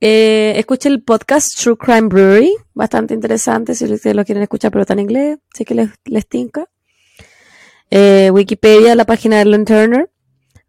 [0.00, 4.82] Eh, escuché el podcast True Crime Brewery, bastante interesante si ustedes lo quieren escuchar, pero
[4.82, 6.68] está en inglés, sí que les, les tinca.
[7.90, 10.10] Eh, Wikipedia, la página de Lynn Turner.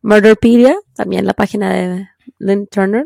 [0.01, 3.05] Murderpedia, también la página de Lynn Turner.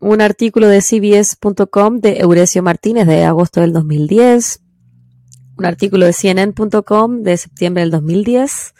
[0.00, 4.60] Un artículo de CBS.com de Euresio Martínez de agosto del 2010.
[5.56, 8.74] Un artículo de CNN.com de septiembre del 2010.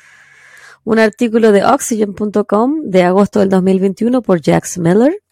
[0.85, 5.23] Un artículo de Oxygen.com de agosto del 2021 por Jax Miller.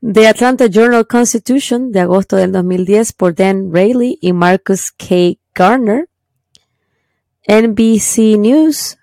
[0.00, 5.38] The Atlanta Journal Constitution de agosto del 2010 por Dan Rayleigh y Marcus K.
[5.54, 6.08] Garner.
[7.46, 8.98] NBC News,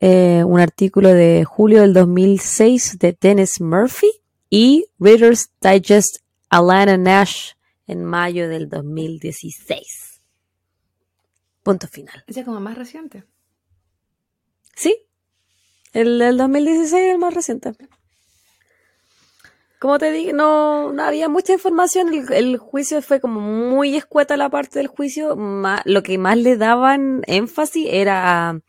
[0.00, 4.10] eh, un artículo de julio del 2006 de Dennis Murphy
[4.48, 6.18] y Reader's Digest
[6.48, 7.52] Alana Nash
[7.86, 10.20] en mayo del 2016.
[11.62, 12.24] Punto final.
[12.26, 13.24] Ese es como más reciente.
[14.74, 15.06] Sí,
[15.92, 17.72] el del 2016 es el más reciente.
[19.80, 22.12] Como te dije, no, no había mucha información.
[22.12, 25.34] El, el juicio fue como muy escueta la parte del juicio.
[25.86, 28.60] Lo que más le daban énfasis era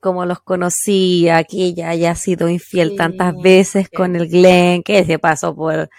[0.00, 5.04] como los conocía, que ella haya sido infiel Sí, tantas veces con el Glenn, que
[5.04, 5.90] se pasó por...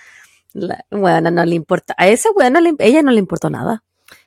[0.53, 1.93] La, bueno, no le importa.
[1.95, 3.83] A esa bueno, ella no le importó nada.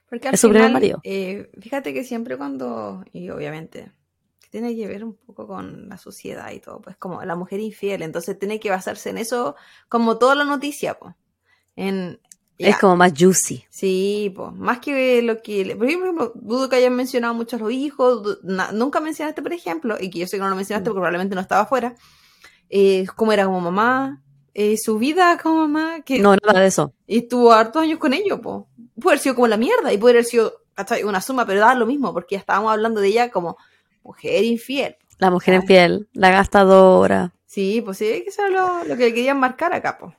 [0.08, 1.00] Porque al Es su primer marido.
[1.02, 3.90] eh, fíjate que siempre cuando, y obviamente,
[4.52, 8.02] tiene que ver un poco con la sociedad y todo, pues como la mujer infiel,
[8.02, 9.56] entonces tiene que basarse en eso
[9.88, 11.14] como toda la noticia, pues.
[11.74, 12.20] En,
[12.58, 13.64] Es como más juicy.
[13.70, 17.72] Sí, pues, más que lo que, por ejemplo, dudo que hayan mencionado mucho a los
[17.72, 20.98] hijos, na- nunca mencionaste, por ejemplo, y que yo sé que no lo mencionaste porque
[21.00, 21.94] probablemente no estaba afuera,
[22.68, 24.22] eh, cómo era como mamá,
[24.54, 26.92] eh, su vida como mamá, que No, nada de eso.
[27.06, 28.68] y estuvo hartos años con ellos, po.
[29.00, 31.04] Puede haber sido como la mierda y puede haber sido ¿cachai?
[31.04, 33.56] una suma, pero da lo mismo, porque ya estábamos hablando de ella como
[34.02, 34.96] mujer infiel.
[35.18, 35.58] La mujer Ah.
[35.58, 37.32] infiel, la gastadora.
[37.46, 40.14] Sí, pues sí, que eso es lo, lo que querían marcar acá, po.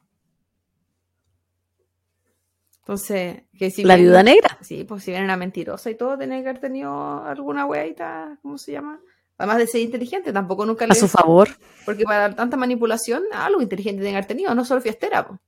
[2.80, 4.58] Entonces, que si La viuda negra.
[4.62, 8.58] Sí, pues si bien era mentirosa y todo, tenía que haber tenido alguna weadita, ¿cómo
[8.58, 9.00] se llama?
[9.38, 10.96] Además de ser inteligente, tampoco nunca A le...
[10.96, 11.50] su favor.
[11.86, 15.40] Porque para tanta manipulación, algo inteligente tenía que haber tenido, no solo fiestera, po.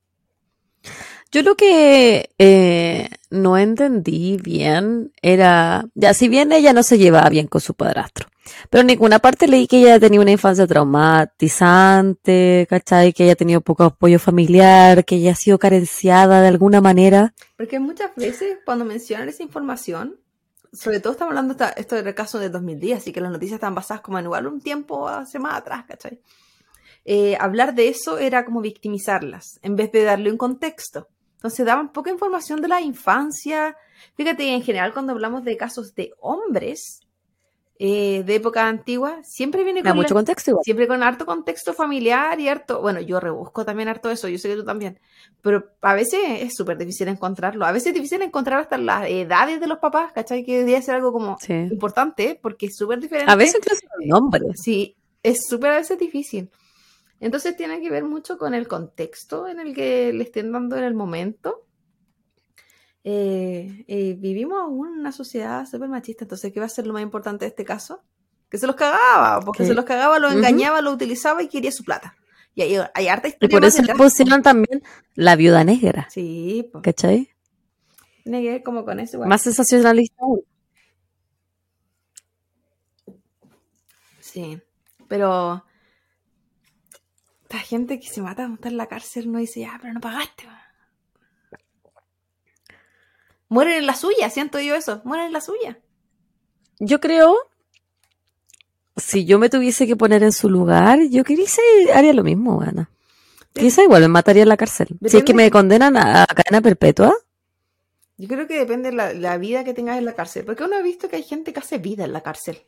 [1.30, 7.28] Yo lo que eh, no entendí bien era, ya si bien ella no se llevaba
[7.28, 8.28] bien con su padrastro,
[8.70, 13.12] pero en ninguna parte leí que ella tenía una infancia traumatizante, ¿cachai?
[13.12, 17.34] Que ella ha tenido poco apoyo familiar, que ella ha sido carenciada de alguna manera.
[17.56, 20.20] Porque muchas veces cuando mencionan esa información,
[20.72, 23.74] sobre todo estamos hablando esta- esto del caso de 2010, así que las noticias están
[23.74, 26.20] basadas como en un tiempo hace más atrás, ¿cachai?
[27.04, 31.08] Eh, hablar de eso era como victimizarlas, en vez de darle un contexto.
[31.36, 33.76] Entonces daban poca información de la infancia.
[34.14, 37.00] Fíjate, en general cuando hablamos de casos de hombres
[37.78, 40.64] eh, de época antigua, siempre viene con la- mucho contexto igual.
[40.64, 44.48] Siempre con harto contexto familiar y harto, bueno, yo rebusco también harto eso, yo sé
[44.48, 44.98] que tú también,
[45.42, 49.60] pero a veces es súper difícil encontrarlo, a veces es difícil encontrar hasta las edades
[49.60, 50.42] de los papás, ¿cachai?
[50.42, 51.52] Que debería ser algo como Sí.
[51.52, 53.30] importante, porque es súper diferente.
[53.30, 54.40] A veces incluso el nombre.
[54.54, 56.48] Sí, es súper a veces difícil.
[57.20, 60.84] Entonces tiene que ver mucho con el contexto en el que le estén dando en
[60.84, 61.66] el momento.
[63.04, 66.92] Eh, eh, vivimos aún en una sociedad súper machista, entonces, ¿qué va a ser lo
[66.92, 68.02] más importante de este caso?
[68.50, 71.84] Que se los cagaba, porque se los cagaba, lo engañaba, lo utilizaba y quería su
[71.84, 72.16] plata.
[72.54, 74.82] Y hay, hay harta Y por eso le pusieron también
[75.14, 77.30] la viuda negra, Sí, pues, ¿cachai?
[78.24, 79.16] tiene que ver como con eso.
[79.16, 79.28] igual.
[79.28, 80.24] Más sensacionalista.
[84.20, 84.60] Sí,
[85.08, 85.64] pero
[87.46, 90.00] esta gente que se mata cuando está en la cárcel no dice, ya, pero no
[90.00, 90.46] pagaste.
[90.46, 90.60] va".
[93.48, 95.78] Mueren en la suya, siento yo eso, mueren en la suya.
[96.78, 97.36] Yo creo,
[98.96, 101.62] si yo me tuviese que poner en su lugar, yo quizá
[101.94, 102.90] haría lo mismo, Ana.
[103.52, 104.88] Quizá igual me mataría en la cárcel.
[105.06, 107.14] Si es que me condenan a, a cadena perpetua,
[108.18, 110.76] Yo creo que depende de la, la vida que tengas en la cárcel, porque uno
[110.76, 112.58] ha visto que hay gente que hace vida en la cárcel.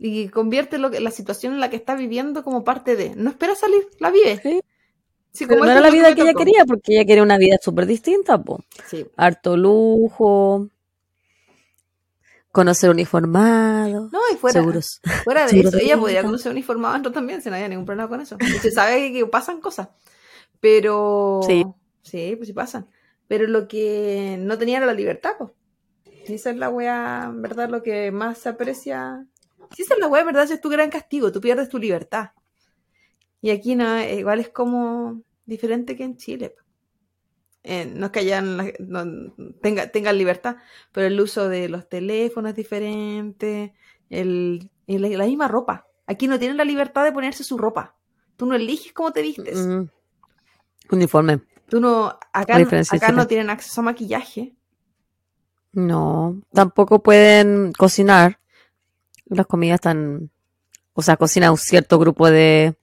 [0.00, 3.14] Y convierte lo que, la situación en la que está viviendo como parte de...
[3.16, 4.40] No espera salir, la vive.
[4.42, 4.60] Sí.
[5.32, 7.56] Sí, pero como no era la vida que ella quería, porque ella quería una vida
[7.60, 8.64] súper distinta, po.
[8.86, 10.68] Sí, Harto lujo,
[12.50, 15.00] conocer uniformado, No, y fuera, seguros.
[15.24, 18.20] fuera de eso, de ella podría conocer uniformado también, si no había ningún problema con
[18.20, 18.36] eso.
[18.40, 19.88] Y se sabe que pasan cosas.
[20.60, 21.40] Pero.
[21.46, 21.64] Sí.
[22.02, 22.88] Sí, pues sí pasan.
[23.28, 25.52] Pero lo que no tenía era la libertad, pues.
[26.26, 29.26] Esa es la wea, en verdad, lo que más se aprecia.
[29.74, 32.30] Si esa es la en verdad, es tu gran castigo, tú pierdes tu libertad.
[33.40, 36.54] Y aquí no, eh, igual es como diferente que en Chile.
[37.62, 40.56] Eh, no es que la- no, tenga, tengan libertad,
[40.92, 43.74] pero el uso de los teléfonos es diferente,
[44.08, 45.86] el en la, misma ropa.
[46.06, 47.94] Aquí no tienen la libertad de ponerse su ropa.
[48.36, 49.58] Tú no eliges cómo te vistes.
[49.58, 49.82] Mm.
[50.90, 51.42] Uniforme.
[51.68, 52.56] Tú no, acá,
[52.90, 54.54] acá no tienen acceso a maquillaje.
[55.72, 58.40] No, tampoco pueden cocinar.
[59.28, 60.30] Las comidas están,
[60.94, 62.74] o sea, cocina un cierto grupo de,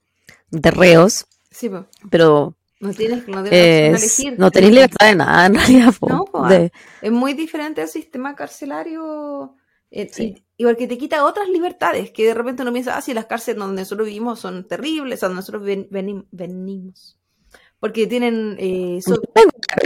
[0.50, 1.86] de reos, Sí, po.
[2.10, 4.38] pero No tienes, no tienes es- elegir.
[4.38, 5.94] no tenéis libertad de nada en realidad.
[5.98, 6.08] po.
[6.08, 9.54] No, po, De- Es muy diferente al sistema carcelario.
[9.90, 10.34] eh, Sí.
[10.36, 13.26] y- Igual que te quita otras libertades, que de repente uno piensa, ah, si las
[13.26, 17.18] cárceles donde nosotros vivimos son terribles, donde nosotros ven- venim- venimos.
[17.78, 19.20] Porque tienen eh, so-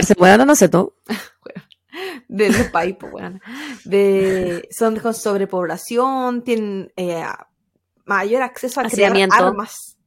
[0.01, 0.93] se pueden, no sé tú.
[1.45, 1.61] de
[2.27, 3.41] los países, pues, weón.
[3.85, 7.23] de, son con sobrepoblación, tienen eh,
[8.05, 9.11] mayor acceso a crear
[9.47, 9.97] armas,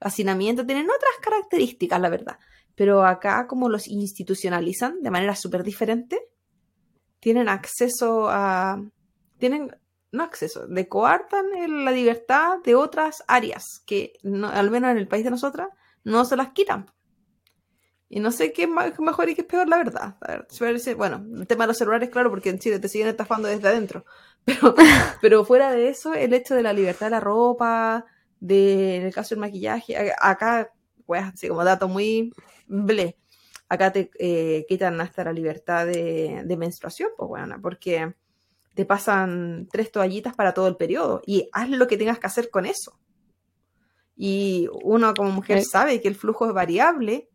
[0.00, 2.38] hacinamiento, tienen otras características, la verdad.
[2.74, 6.20] Pero acá, como los institucionalizan de manera súper diferente,
[7.20, 8.82] tienen acceso a.
[9.38, 9.76] Tienen.
[10.12, 11.46] No acceso, le coartan
[11.84, 15.70] la libertad de otras áreas que, no- al menos en el país de nosotras,
[16.04, 16.86] no se las quitan.
[18.14, 20.16] Y no sé qué es mejor y qué es peor, la verdad.
[20.20, 20.46] A ver,
[20.96, 24.04] bueno, el tema de los celulares, claro, porque en Chile te siguen estafando desde adentro.
[24.44, 24.74] Pero,
[25.22, 28.04] pero fuera de eso, el hecho de la libertad de la ropa,
[28.40, 30.70] de, en el caso del maquillaje, acá,
[31.06, 32.30] pues, así como dato muy
[32.66, 33.16] ble,
[33.70, 38.14] acá te eh, quitan hasta la libertad de, de menstruación, pues bueno, porque
[38.74, 42.50] te pasan tres toallitas para todo el periodo y haz lo que tengas que hacer
[42.50, 43.00] con eso.
[44.14, 45.64] Y uno como mujer Ok.
[45.64, 47.30] sabe que el flujo es variable,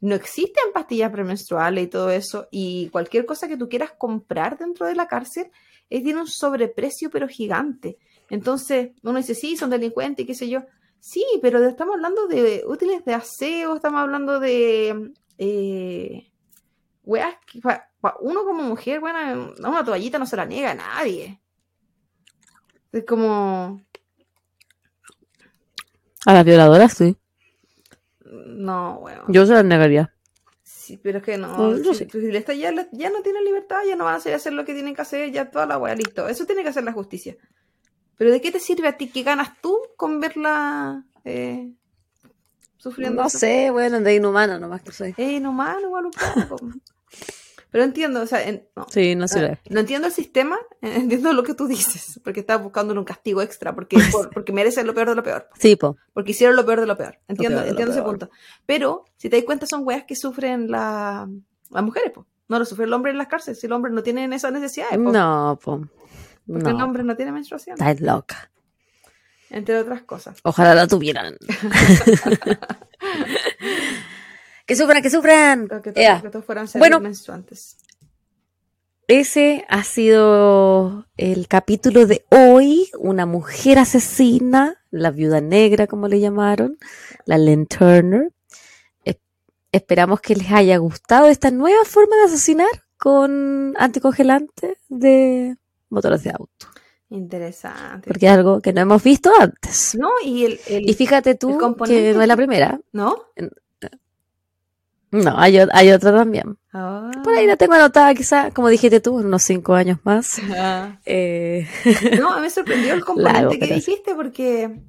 [0.00, 4.86] no existen pastillas premenstruales y todo eso, y cualquier cosa que tú quieras comprar dentro
[4.86, 5.50] de la cárcel
[5.90, 7.98] eh, tiene un sobreprecio pero gigante.
[8.30, 10.64] Entonces uno dice, sí, son delincuentes y qué sé yo.
[11.00, 15.12] Sí, pero estamos hablando de útiles de aseo, estamos hablando de...
[15.38, 16.32] Eh,
[17.04, 17.36] weas
[18.20, 21.40] uno como mujer, bueno, una toallita no se la niega a nadie.
[22.92, 23.80] Es como...
[26.26, 27.16] A las violadoras, sí.
[28.46, 29.24] No, bueno.
[29.28, 30.12] Yo se las negaría.
[30.62, 31.48] Sí, pero es que no.
[31.48, 32.08] No, yo si, sí.
[32.10, 34.74] si está- ya, ya no tienen libertad, ya no van a hacer, hacer lo que
[34.74, 36.28] tienen que hacer, ya toda la wea, listo.
[36.28, 37.36] Eso tiene que hacer la justicia.
[38.16, 41.72] Pero ¿de qué te sirve a ti que ganas tú con verla eh,
[42.78, 43.22] sufriendo?
[43.22, 43.38] No eso?
[43.38, 45.14] sé, bueno, de inhumano nomás que soy.
[45.16, 46.58] Eh, no mal, igual un poco.
[47.70, 49.58] Pero entiendo, o sea, en- no, Sí, no Ah, sirve.
[49.68, 53.74] no entiendo el sistema, entiendo lo que tú dices, porque estás buscando un castigo extra,
[53.74, 55.96] porque, por- porque merecen lo peor de lo peor, Sí, po.
[56.14, 57.18] porque hicieron lo peor de lo peor.
[57.28, 58.30] Entiendo, peor entiendo ese punto.
[58.66, 61.28] Pero, si te das cuenta, son weas que sufren la-
[61.70, 62.26] las mujeres, po.
[62.48, 64.96] No lo sufre el hombre en las cárceles, si el hombre no tiene esas necesidades,
[64.96, 65.12] po.
[65.12, 65.86] No, po.
[66.46, 66.84] porque el No.
[66.86, 68.50] hombre no tiene menstruación, Estás loca.
[69.50, 70.38] entre otras cosas.
[70.44, 71.36] Ojalá la tuvieran.
[74.68, 75.66] que sufran, que sufran.
[75.82, 77.00] Que, todos, que todos fueran seres Bueno.
[77.00, 77.78] menstruantes.
[79.06, 82.90] Ese ha sido el capítulo de hoy.
[82.98, 86.76] Una mujer asesina, la viuda negra, como le llamaron,
[87.24, 88.30] la Len Turner.
[89.04, 89.16] Es-
[89.72, 92.68] esperamos que les haya gustado esta nueva forma de asesinar
[92.98, 95.56] con anticongelante de
[95.88, 96.66] motores de auto.
[97.08, 98.06] Interesante.
[98.08, 99.96] Porque es algo que no hemos visto antes.
[99.98, 102.78] No, y el, el- Y fíjate tú que no es la primera.
[102.92, 103.16] ¿No?
[105.10, 106.58] No, hay, hay otra también.
[106.72, 107.10] Ah.
[107.24, 110.38] Por ahí la tengo anotada, quizá, como dijiste tú, en unos cinco años más.
[110.56, 110.98] Ah.
[111.06, 111.66] Eh,
[112.20, 114.80] No, a mí me sorprendió el componente que pero- dijiste porque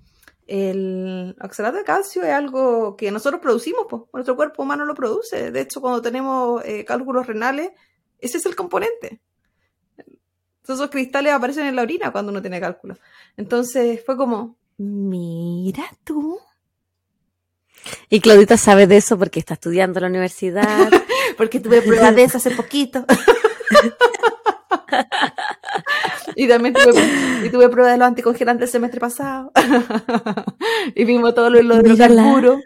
[0.47, 5.51] el oxalato de calcio es algo que nosotros producimos, pues, nuestro cuerpo humano lo produce.
[5.51, 7.71] De hecho, cuando tenemos eh, cálculos renales,
[8.19, 9.21] ese es el componente.
[10.67, 12.99] Esos cristales aparecen en la orina cuando uno tiene cálculos.
[13.37, 16.39] Entonces fue como, mira tú.
[18.09, 20.89] Y Claudita sabe de eso porque está estudiando en la universidad.
[21.37, 23.05] Porque tuve pruebas de eso hace poquito.
[26.35, 29.51] y también tuve, y tuve pruebas de los anticongelantes el semestre pasado.
[30.95, 32.61] y vimos todo lo, lo de los carburos.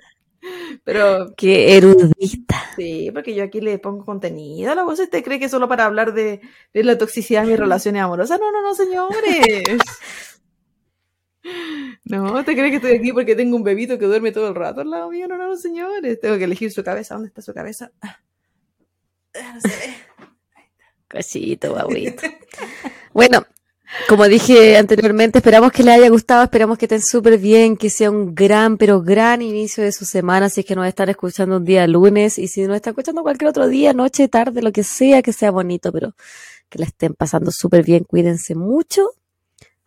[0.84, 2.64] Pero Qué erudita.
[2.76, 5.00] sí, porque yo aquí le pongo contenido a la voz.
[5.00, 6.42] ¿Usted cree que solo para hablar de,
[6.74, 8.40] de la toxicidad de mis relaciones amorosas?
[8.40, 9.64] No, no, no, señores.
[12.06, 14.82] No, ¿usted cree que estoy aquí porque tengo un bebito que duerme todo el rato
[14.82, 15.28] al lado mío?
[15.28, 16.20] No, no, no, señores.
[16.20, 17.16] Tengo que elegir su cabeza.
[17.16, 17.92] ¿Dónde está su cabeza?
[18.02, 18.20] Ah,
[19.56, 19.96] no se.
[21.10, 22.24] Cosito, guaguito.
[23.14, 23.46] Bueno,
[24.10, 28.10] como dije anteriormente, esperamos que les haya gustado, esperamos que estén súper bien, que sea
[28.10, 31.66] un gran, pero gran inicio de su semana, si es que nos están escuchando un
[31.66, 35.22] día lunes, y si nos están escuchando cualquier otro día, noche, tarde, lo que sea,
[35.22, 36.16] que sea bonito, pero
[36.70, 39.12] que la estén pasando súper bien, cuídense mucho.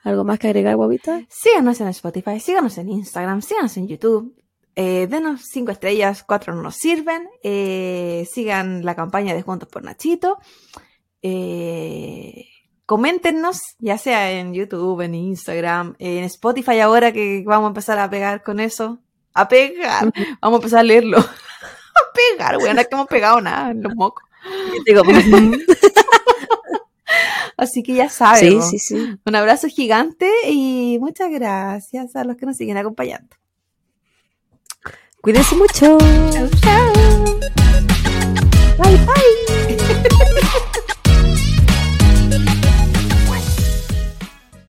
[0.07, 1.23] ¿Algo más que agregar, guaguita?
[1.29, 4.41] Síganos en Spotify, síganos en Instagram, síganos en YouTube.
[4.77, 7.29] Eh, denos cinco estrellas, cuatro no nos sirven.
[7.43, 10.39] Eh, sigan la campaña de Juntos por Nachito.
[11.23, 12.47] Eh,
[12.87, 18.09] coméntenos, ya sea en YouTube, en Instagram, en Spotify ahora que vamos a empezar a
[18.09, 19.01] pegar con eso.
[19.35, 20.13] A pegar.
[20.41, 21.19] Vamos a empezar a leerlo.
[21.19, 24.23] a pegar, weón, no es que hemos pegado nada en los mocos.
[24.87, 25.03] Digo,
[27.57, 28.63] Así que ya saben.
[28.63, 29.19] Sí, sí, sí.
[29.25, 33.37] Un abrazo gigante y muchas gracias a los que nos siguen acompañando.
[35.23, 35.99] Cuídense mucho.
[36.31, 36.93] Chao, chao.
[38.79, 39.66] Bye, bye.